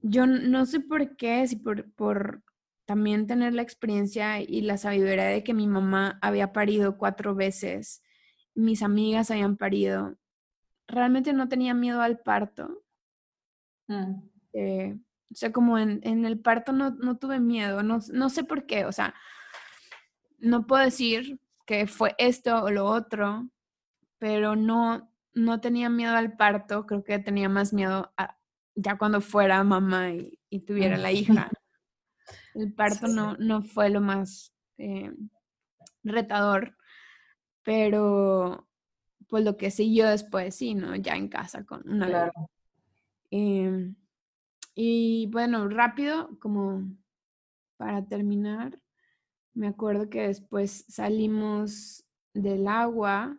[0.03, 2.43] yo no sé por qué, si por, por
[2.87, 8.03] también tener la experiencia y la sabiduría de que mi mamá había parido cuatro veces,
[8.55, 10.17] mis amigas habían parido,
[10.89, 12.83] realmente no tenía miedo al parto.
[13.87, 14.23] Mm.
[14.53, 14.99] Eh,
[15.31, 18.85] o sea, como en, el parto no, no tuve miedo, no, no, sé por qué,
[18.85, 19.15] o sea,
[20.39, 23.49] no puedo decir que fue esto o lo otro,
[24.19, 28.37] pero no, no tenía miedo al parto, creo que tenía más miedo a,
[28.75, 31.51] ya cuando fuera mamá y, tuviera la hija.
[32.55, 35.13] El parto no, no fue lo más eh,
[36.03, 36.77] retador,
[37.63, 38.69] pero
[39.29, 40.97] pues lo que siguió después, sí, ¿no?
[40.97, 42.33] Ya en casa con una claro.
[43.31, 43.95] Em,
[44.75, 46.89] y bueno, rápido, como
[47.77, 48.81] para terminar,
[49.55, 52.05] me acuerdo que después salimos
[52.35, 53.39] del agua,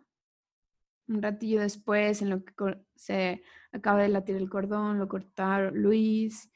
[1.08, 2.54] un ratillo después, en lo que
[2.94, 6.50] se acaba de latir el cordón, lo cortaron Luis,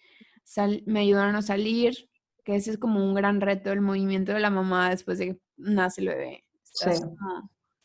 [0.86, 2.10] me ayudaron a salir,
[2.44, 5.40] que ese es como un gran reto, el movimiento de la mamá después de que
[5.56, 6.44] nace el bebé.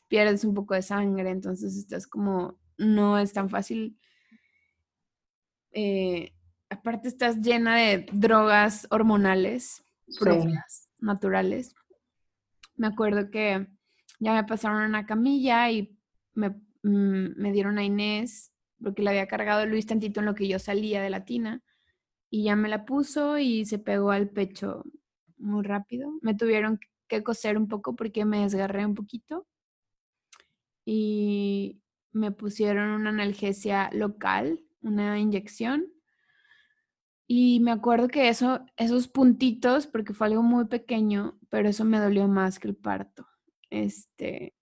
[0.08, 3.98] pierdes un poco de sangre, entonces estás como, no es tan fácil.
[5.72, 6.34] Eh,
[6.72, 9.84] aparte estás llena de drogas hormonales
[10.19, 11.76] propias, naturales.
[12.76, 13.67] Me acuerdo que
[14.19, 15.97] ya me pasaron a una camilla y
[16.34, 16.49] me,
[16.84, 18.51] mm, me dieron a Inés,
[18.82, 21.61] porque la había cargado Luis tantito en lo que yo salía de la tina
[22.30, 24.84] y ya me la puso y se pegó al pecho
[25.38, 26.11] muy rápido.
[26.22, 29.45] Me tuvieron que coser un poco porque me desgarré un poquito
[30.86, 31.82] y
[32.13, 35.91] me pusieron una analgesia local, una inyección.
[37.34, 41.97] Y me acuerdo que eso, esos puntitos, porque fue algo muy pequeño, pero eso me
[41.97, 43.25] dolió más que el parto.
[43.69, 44.53] Este,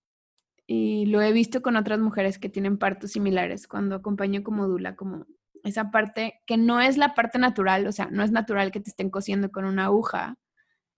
[0.68, 4.96] y lo he visto con otras mujeres que tienen partos similares, cuando acompaño como dula,
[4.96, 5.26] como
[5.64, 8.92] esa parte que no es la parte natural, o sea, no es natural que te
[8.92, 10.38] estén cosiendo con una aguja.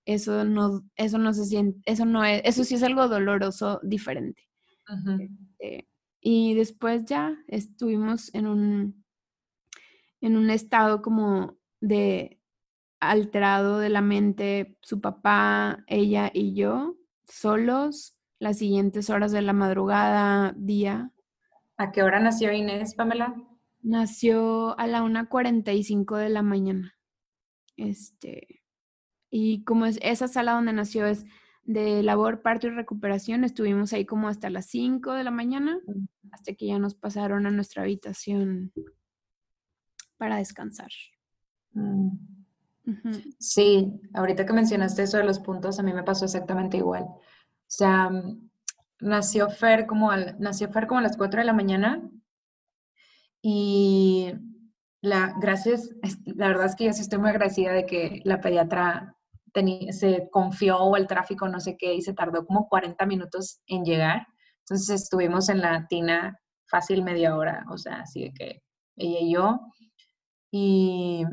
[0.03, 4.49] Eso no, eso no se siente, eso no es, eso sí es algo doloroso diferente.
[5.21, 5.87] Este,
[6.19, 9.05] y después ya estuvimos en un,
[10.19, 12.39] en un estado como de
[13.01, 19.53] alterado de la mente, su papá, ella y yo, solos, las siguientes horas de la
[19.53, 21.11] madrugada, día.
[21.77, 23.35] ¿A qué hora nació Inés, Pamela?
[23.81, 26.95] Nació a la 1.45 de la mañana.
[27.75, 28.61] Este,
[29.31, 31.25] y como es esa sala donde nació es
[31.63, 35.79] de labor, parto y recuperación, estuvimos ahí como hasta las 5 de la mañana,
[36.31, 38.71] hasta que ya nos pasaron a nuestra habitación
[40.17, 40.89] para descansar.
[43.39, 47.03] Sí, ahorita que mencionaste eso de los puntos, a mí me pasó exactamente igual.
[47.03, 47.19] O
[47.67, 48.11] sea,
[48.99, 52.01] nació Fer como, nació Fer como a las 4 de la mañana
[53.41, 54.33] y
[55.01, 55.89] la, gracias,
[56.25, 59.15] la verdad es que yo sí estoy muy agradecida de que la pediatra
[59.91, 63.83] se confió o el tráfico no sé qué y se tardó como 40 minutos en
[63.83, 64.27] llegar.
[64.59, 68.63] Entonces estuvimos en la tina fácil media hora, o sea, así de que
[68.95, 69.59] ella y yo.
[70.51, 71.25] Y,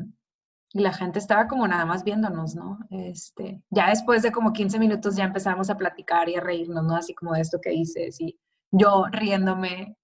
[0.73, 2.79] la gente estaba como nada más viéndonos, ¿no?
[2.91, 6.95] Este, ya después de como 15 minutos ya empezamos a platicar y a reírnos, ¿no?
[6.95, 8.39] Así como de esto que dices y
[8.71, 9.97] yo riéndome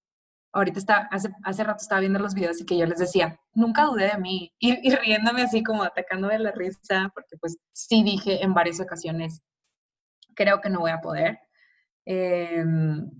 [0.56, 3.84] ahorita está, hace, hace rato estaba viendo los videos y que yo les decía, nunca
[3.84, 8.54] dudé de mí y, riéndome así como atacándome la risa, porque pues sí dije en
[8.54, 9.42] varias ocasiones,
[10.34, 11.40] creo que no voy a poder.
[12.06, 13.10] Em,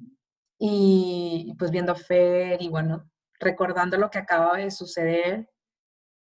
[0.59, 5.51] y pues viendo a Fer y bueno, recordando lo que acaba de suceder,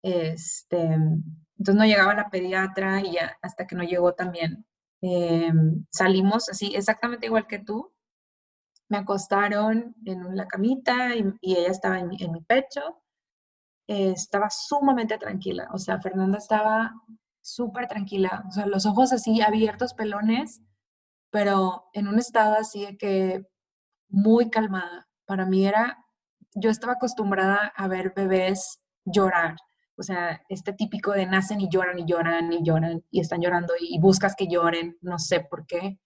[0.06, 4.66] este, entonces no llegaba la pediatra y ya hasta que no llegó también
[5.02, 7.92] em, salimos así exactamente igual que tú,
[8.88, 13.02] me acostaron en la camita y, ella estaba en mi, pecho.
[13.88, 16.94] Eh, estaba sumamente tranquila, o sea, Fernanda estaba
[17.42, 20.62] súper tranquila, o sea, los ojos así abiertos, pelones,
[21.32, 23.46] pero en un estado así de que
[24.10, 25.08] muy calmada.
[25.26, 25.98] Para mí era,
[26.56, 29.56] yo estaba acostumbrada a ver bebés llorar,
[29.98, 33.74] o sea, este típico de nacen y lloran y lloran y lloran y están llorando
[33.80, 36.00] y buscas que lloren, no sé por qué.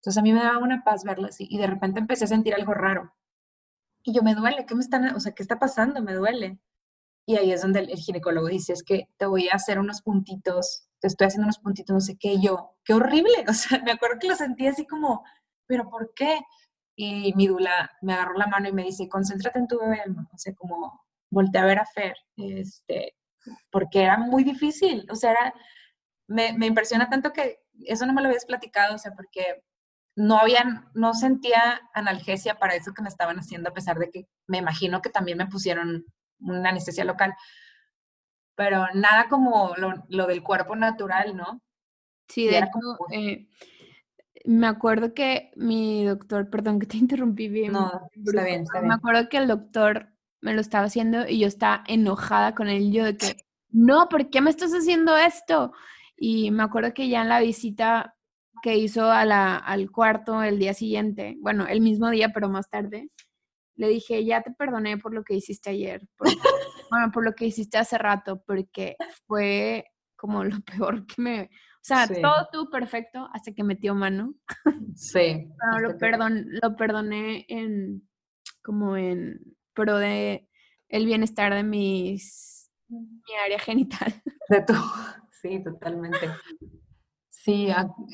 [0.00, 2.54] Entonces a mí me daba una paz verlo así y de repente empecé a sentir
[2.54, 3.14] algo raro.
[4.02, 6.02] Y yo me duele, ¿qué me están, o sea, qué está pasando?
[6.02, 6.58] Me duele.
[7.26, 10.88] Y ahí es donde el, ginecólogo dice, es que te voy a hacer unos puntitos,
[11.00, 13.44] te estoy haciendo unos puntitos, no sé qué, y yo, qué horrible.
[13.48, 15.24] O sea, me acuerdo que lo sentí así como,
[15.66, 16.40] pero ¿por qué?
[16.96, 20.38] Y mi dula me agarró la mano y me dice, concéntrate en tu bebé, o
[20.38, 23.14] sea, como volteé a ver a Fer, este,
[23.70, 25.54] porque era muy difícil, o sea, era,
[26.26, 29.62] me, me impresiona tanto que eso no me lo habías platicado, o sea, porque
[30.18, 34.26] no había, no sentía analgesia para eso que me estaban haciendo, a pesar de que
[34.48, 36.04] me imagino que también me pusieron
[36.40, 37.34] una anestesia local.
[38.56, 41.62] Pero nada como lo, del cuerpo natural, ¿no?
[42.28, 42.68] Sí, de hecho,
[43.12, 43.48] eh,
[44.44, 47.72] me acuerdo que mi doctor, perdón que te interrumpí bien.
[47.72, 48.88] No, está bien, está bien.
[48.88, 50.08] Me acuerdo que el doctor
[50.40, 53.36] me lo estaba haciendo y yo estaba enojada con él, yo de que,
[53.70, 55.72] no, ¿por qué me estás haciendo esto?
[56.16, 58.14] Y me acuerdo que ya en la visita
[58.62, 62.68] que hizo a la, al cuarto el día siguiente, bueno, el mismo día, pero más
[62.68, 63.10] tarde,
[63.76, 66.26] le dije, ya te perdoné por lo que hiciste ayer, por,
[66.90, 69.84] bueno, por lo que hiciste hace rato, porque fue
[70.16, 71.50] como lo peor que me...
[71.80, 74.34] O sea, todo estuvo perfecto hasta que metió mano.
[74.94, 75.48] Sí.
[75.58, 78.06] Pero lo, perdon, lo perdoné en,
[78.62, 79.40] como en
[79.78, 80.48] pro de
[80.88, 84.12] el bienestar de mis, mi área genital.
[84.48, 84.72] De tu,
[85.42, 86.30] sí, totalmente.
[87.28, 87.68] Sí,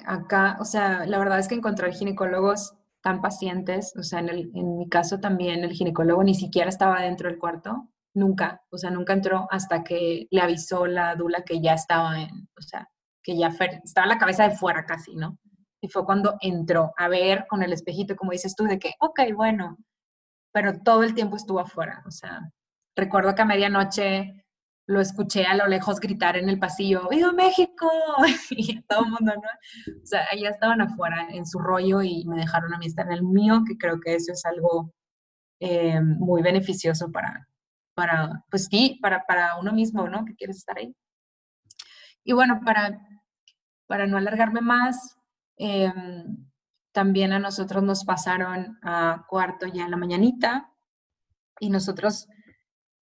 [0.05, 4.51] acá, o sea, la verdad es que encontrar ginecólogos tan pacientes, o sea, en, el,
[4.53, 8.91] en mi caso también el ginecólogo ni siquiera estaba dentro del cuarto, nunca, o sea,
[8.91, 12.89] nunca entró hasta que le avisó la dula que ya estaba en, o sea,
[13.23, 13.49] que ya
[13.85, 15.39] estaba la cabeza de fuera casi, ¿no?
[15.81, 19.21] Y fue cuando entró a ver con el espejito, como dices tú, de que, ok,
[19.37, 19.79] bueno,
[20.55, 22.49] pero todo el tiempo estuvo afuera, o sea,
[22.95, 24.45] recuerdo que a medianoche
[24.87, 27.91] lo escuché a lo lejos gritar en el pasillo, ¡Viva México!
[28.51, 29.93] Y todo el mundo, ¿no?
[30.03, 33.15] O sea, ya estaban afuera en su rollo y me dejaron a mí estar en
[33.15, 34.93] el mío, que creo que eso es algo
[35.61, 37.49] eh, muy beneficioso para,
[37.95, 40.25] para, pues sí, para, para uno mismo, ¿no?
[40.25, 40.95] Que quieres estar ahí.
[42.23, 43.01] Y bueno, para,
[43.89, 45.17] para no alargarme más,
[45.57, 46.47] em,
[46.95, 50.73] también a nosotros nos pasaron a cuarto ya en la mañanita
[51.59, 52.29] y nosotros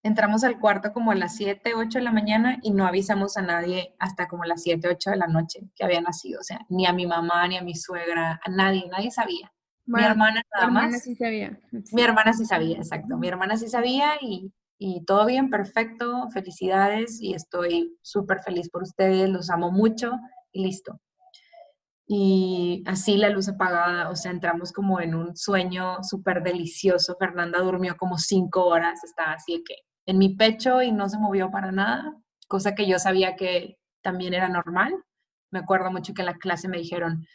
[0.03, 3.43] entramos al cuarto como a las 7, 8 de la mañana y no avisamos a
[3.43, 6.41] nadie hasta como a las 7, 8 de la noche que había nacido.
[6.41, 9.53] O sea, ni a mi mamá, ni a mi suegra, a nadie, nadie sabía.
[9.85, 11.61] mi hermana nada mi hermana sí sabía.
[11.93, 13.19] Mi hermana sí sabía, exacto.
[13.19, 18.85] Mi hermana sí sabía y, y todo bien, perfecto, felicidades y estoy súper feliz por
[18.85, 20.13] ustedes, los amo mucho
[20.51, 20.99] y listo.
[22.07, 27.17] Y así la luz apagada, o sea, entramos como en un sueño súper delicioso.
[27.19, 29.77] Fernanda durmió como cinco horas, estaba así que
[30.07, 32.15] en mi pecho y no se movió para nada,
[32.49, 34.93] cosa que yo sabía que también era normal.
[35.51, 37.27] Me acuerdo mucho que en la clase me dijeron,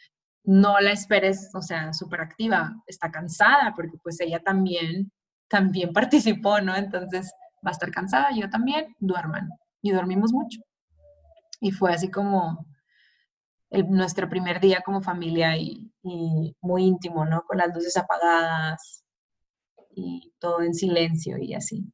[0.44, 5.10] no la esperes, o sea, súper activa, está cansada, porque pues ella también,
[5.48, 6.76] también participó, ¿no?
[6.76, 7.32] Entonces
[7.66, 9.48] va a estar cansada, yo también, duerman.
[9.82, 10.60] Y dormimos mucho.
[11.60, 12.66] Y fue así como
[13.70, 17.42] nuestro primer día como familia y, y muy íntimo, ¿no?
[17.42, 19.04] Con las luces apagadas
[19.94, 21.92] y todo en silencio y así.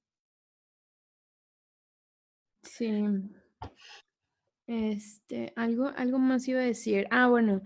[2.62, 3.04] Sí.
[4.66, 7.06] Este, algo, algo más iba a decir.
[7.10, 7.62] Ah, bueno,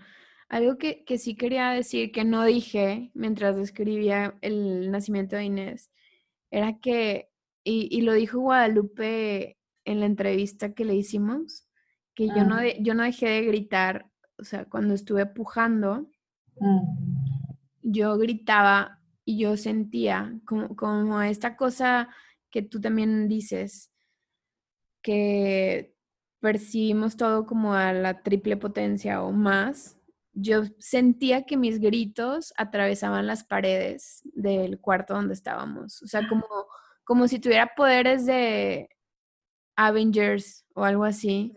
[0.48, 5.90] algo que, que sí quería decir que no dije mientras describía el nacimiento de Inés,
[6.50, 7.30] era que,
[7.64, 11.67] y, y lo dijo Guadalupe en la entrevista que le hicimos,
[12.18, 12.64] que yo, no ah.
[12.80, 16.10] yo no dejé de gritar, o sea, cuando estuve pujando,
[16.58, 16.80] mm.
[17.82, 22.08] yo gritaba y yo sentía como, como esta cosa
[22.50, 23.92] que tú también dices,
[25.00, 25.94] que
[26.40, 29.96] percibimos todo como a la triple potencia o más,
[30.32, 36.02] yo sentía que mis gritos atravesaban las paredes del cuarto donde estábamos.
[36.02, 36.46] O sea, como,
[37.04, 38.88] como si tuviera poderes de
[39.76, 41.54] Avengers o algo así.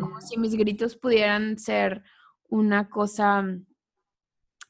[0.00, 2.02] Como si mis gritos pudieran ser
[2.48, 3.44] una cosa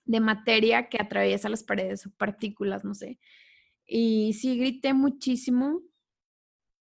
[0.05, 3.19] de materia que atraviesa las paredes o partículas, no sé.
[3.87, 5.83] Y sí, grité muchísimo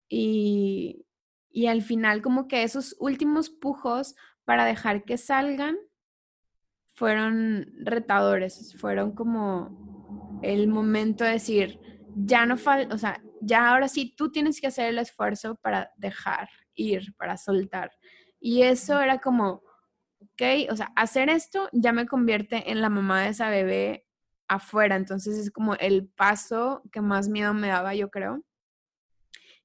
[0.08, 1.06] y,
[1.50, 4.14] y al final como que esos últimos pujos
[4.44, 5.76] para dejar que salgan
[6.94, 11.80] fueron retadores, fueron como el momento de decir,
[12.14, 15.92] ya no falta, o sea, ya ahora sí tú tienes que hacer el esfuerzo para
[15.96, 17.90] dejar ir, para soltar.
[18.40, 19.62] Y eso era como,
[20.20, 24.06] ok, o sea, hacer esto ya me convierte en la mamá de esa bebé
[24.48, 28.42] afuera, entonces es como el paso que más miedo me daba, yo creo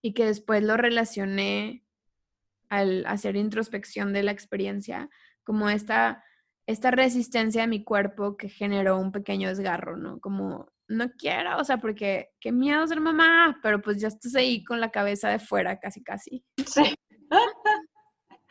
[0.02, 1.84] y que después lo relacioné
[2.70, 5.10] al hacer introspección de la experiencia,
[5.44, 6.24] como esta,
[6.66, 10.20] esta resistencia de mi cuerpo que generó un pequeño desgarro, ¿no?
[10.20, 14.64] Como, no quiero, o sea, porque qué miedo ser mamá, pero pues ya estás ahí
[14.64, 16.44] con la cabeza de fuera, casi, casi.
[16.66, 16.96] Sí.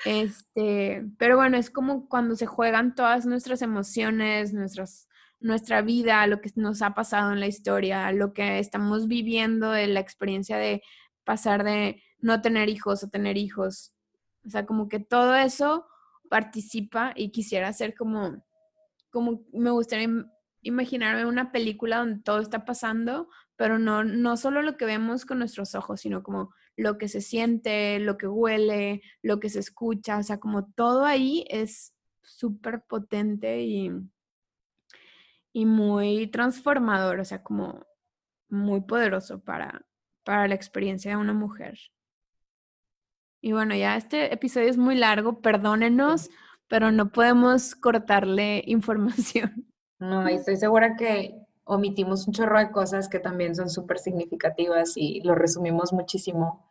[0.05, 5.09] Este, pero bueno, es como cuando se juegan todas nuestras emociones, nuestras,
[5.41, 9.95] nuestra vida, lo que nos ha pasado en la historia, lo que estamos viviendo, en
[9.95, 10.83] la experiencia de
[11.25, 13.95] pasar de no tener hijos a tener hijos.
[14.45, 15.87] O sea, como que todo eso
[16.29, 18.45] participa y quisiera hacer como,
[19.11, 20.09] como me gustaría
[20.67, 25.39] imaginarme una película donde todo está pasando, pero no, no solo lo que vemos con
[25.39, 30.19] nuestros ojos, sino como lo que se siente, lo que huele, lo que se escucha,
[30.19, 33.91] o sea, como todo ahí es súper potente y,
[35.53, 37.87] y muy transformador, o sea, como
[38.49, 39.87] muy poderoso para,
[40.25, 41.79] para la experiencia de una mujer.
[43.41, 46.31] Y bueno, ya este episodio es muy largo, perdónenos,
[46.69, 49.67] pero no podemos cortarle información.
[49.99, 51.35] No, y estoy segura que
[51.65, 56.65] omitimos un chorro de cosas que también son súper significativas y lo resumimos muchísimo.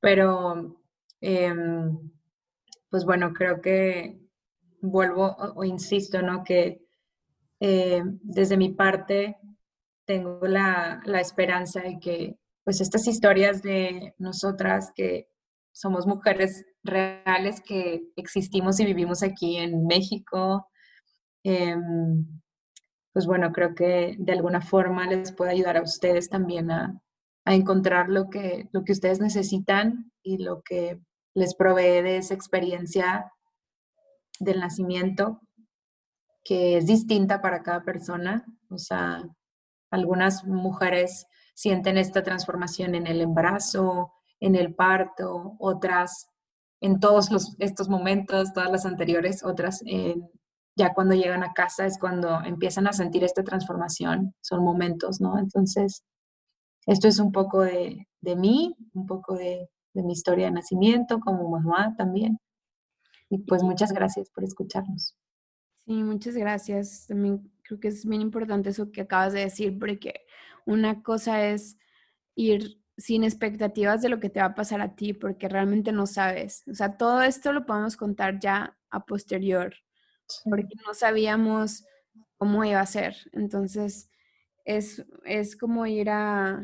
[0.00, 0.76] Pero
[1.20, 1.98] em,
[2.90, 4.20] pues bueno, creo que
[4.80, 6.44] vuelvo o, insisto, ¿no?
[6.44, 6.84] Que
[7.60, 9.38] eh, desde mi parte
[10.04, 15.28] tengo la, la esperanza de que pues estas historias de nosotras que
[15.72, 20.68] somos mujeres reales que existimos y vivimos aquí en México,
[21.44, 22.26] em,
[23.12, 27.00] pues bueno, creo que de alguna forma les puede ayudar a ustedes también a,
[27.44, 31.00] a encontrar lo que, lo que ustedes necesitan y lo que
[31.34, 33.32] les provee de esa experiencia
[34.38, 35.40] del nacimiento,
[36.44, 38.44] que es distinta para cada persona.
[38.70, 39.22] O sea,
[39.90, 46.28] algunas mujeres sienten esta transformación en el embarazo, en el parto, otras
[46.80, 49.82] en todos los, estos momentos, todas las anteriores, otras
[50.78, 55.38] ya cuando llegan a casa es cuando empiezan a sentir esta transformación, son momentos, ¿no?
[55.38, 56.04] Entonces,
[56.86, 61.20] esto es un poco de, de mí, un poco de, de mi historia de nacimiento
[61.20, 62.38] como mamá también.
[63.28, 65.16] Y pues muchas gracias por escucharnos.
[65.86, 67.06] Sí, muchas gracias.
[67.08, 70.26] También creo que es bien importante eso que acabas de decir, porque
[70.64, 71.76] una cosa es
[72.34, 76.06] ir sin expectativas de lo que te va a pasar a ti, porque realmente no
[76.06, 76.64] sabes.
[76.70, 79.74] O sea, todo esto lo podemos contar ya a posterior,
[80.44, 81.84] porque no sabíamos
[82.36, 83.16] cómo iba a ser.
[83.32, 84.10] Entonces,
[84.64, 86.60] es, es como ir a,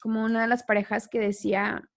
[0.00, 1.88] como una de las parejas que decía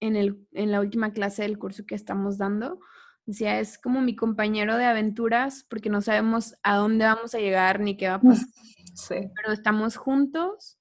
[0.00, 2.80] en, el, en la última clase del curso que estamos dando,
[3.26, 7.80] decía, es como mi compañero de aventuras, porque no sabemos a dónde vamos a llegar
[7.80, 8.46] ni qué va a pasar.
[9.08, 10.78] Pero estamos juntos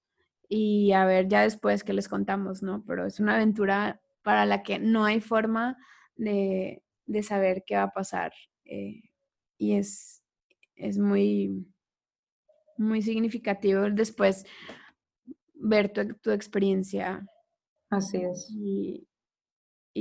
[0.47, 2.83] y a ver ya después que les contamos, ¿no?
[2.85, 5.77] Pero es una aventura para la que no hay forma
[6.15, 6.83] de,
[7.23, 8.33] saber qué va a pasar.
[8.69, 9.01] Eh,
[9.57, 10.23] y es,
[10.75, 11.67] es muy,
[12.77, 14.45] muy significativo después
[15.55, 17.25] ver tu, experiencia.
[17.89, 18.47] Así es.
[18.51, 19.07] Y,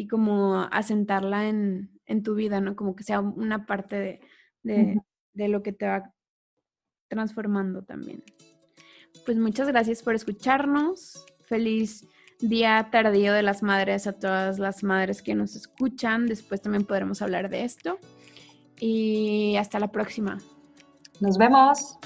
[0.09, 1.91] como asentarla en,
[2.23, 2.77] tu vida, ¿no?
[2.77, 4.21] Como que sea una parte
[4.63, 5.01] de,
[5.33, 6.15] de lo que te va
[7.09, 8.23] transformando también.
[9.25, 11.27] Pues muchas gracias por escucharnos.
[11.41, 12.07] Feliz
[12.39, 16.27] día tardío de las madres a todas las madres que nos escuchan.
[16.27, 17.99] Después también podremos hablar de esto.
[18.81, 20.39] Y hasta la próxima.
[21.21, 21.99] Nos vemos.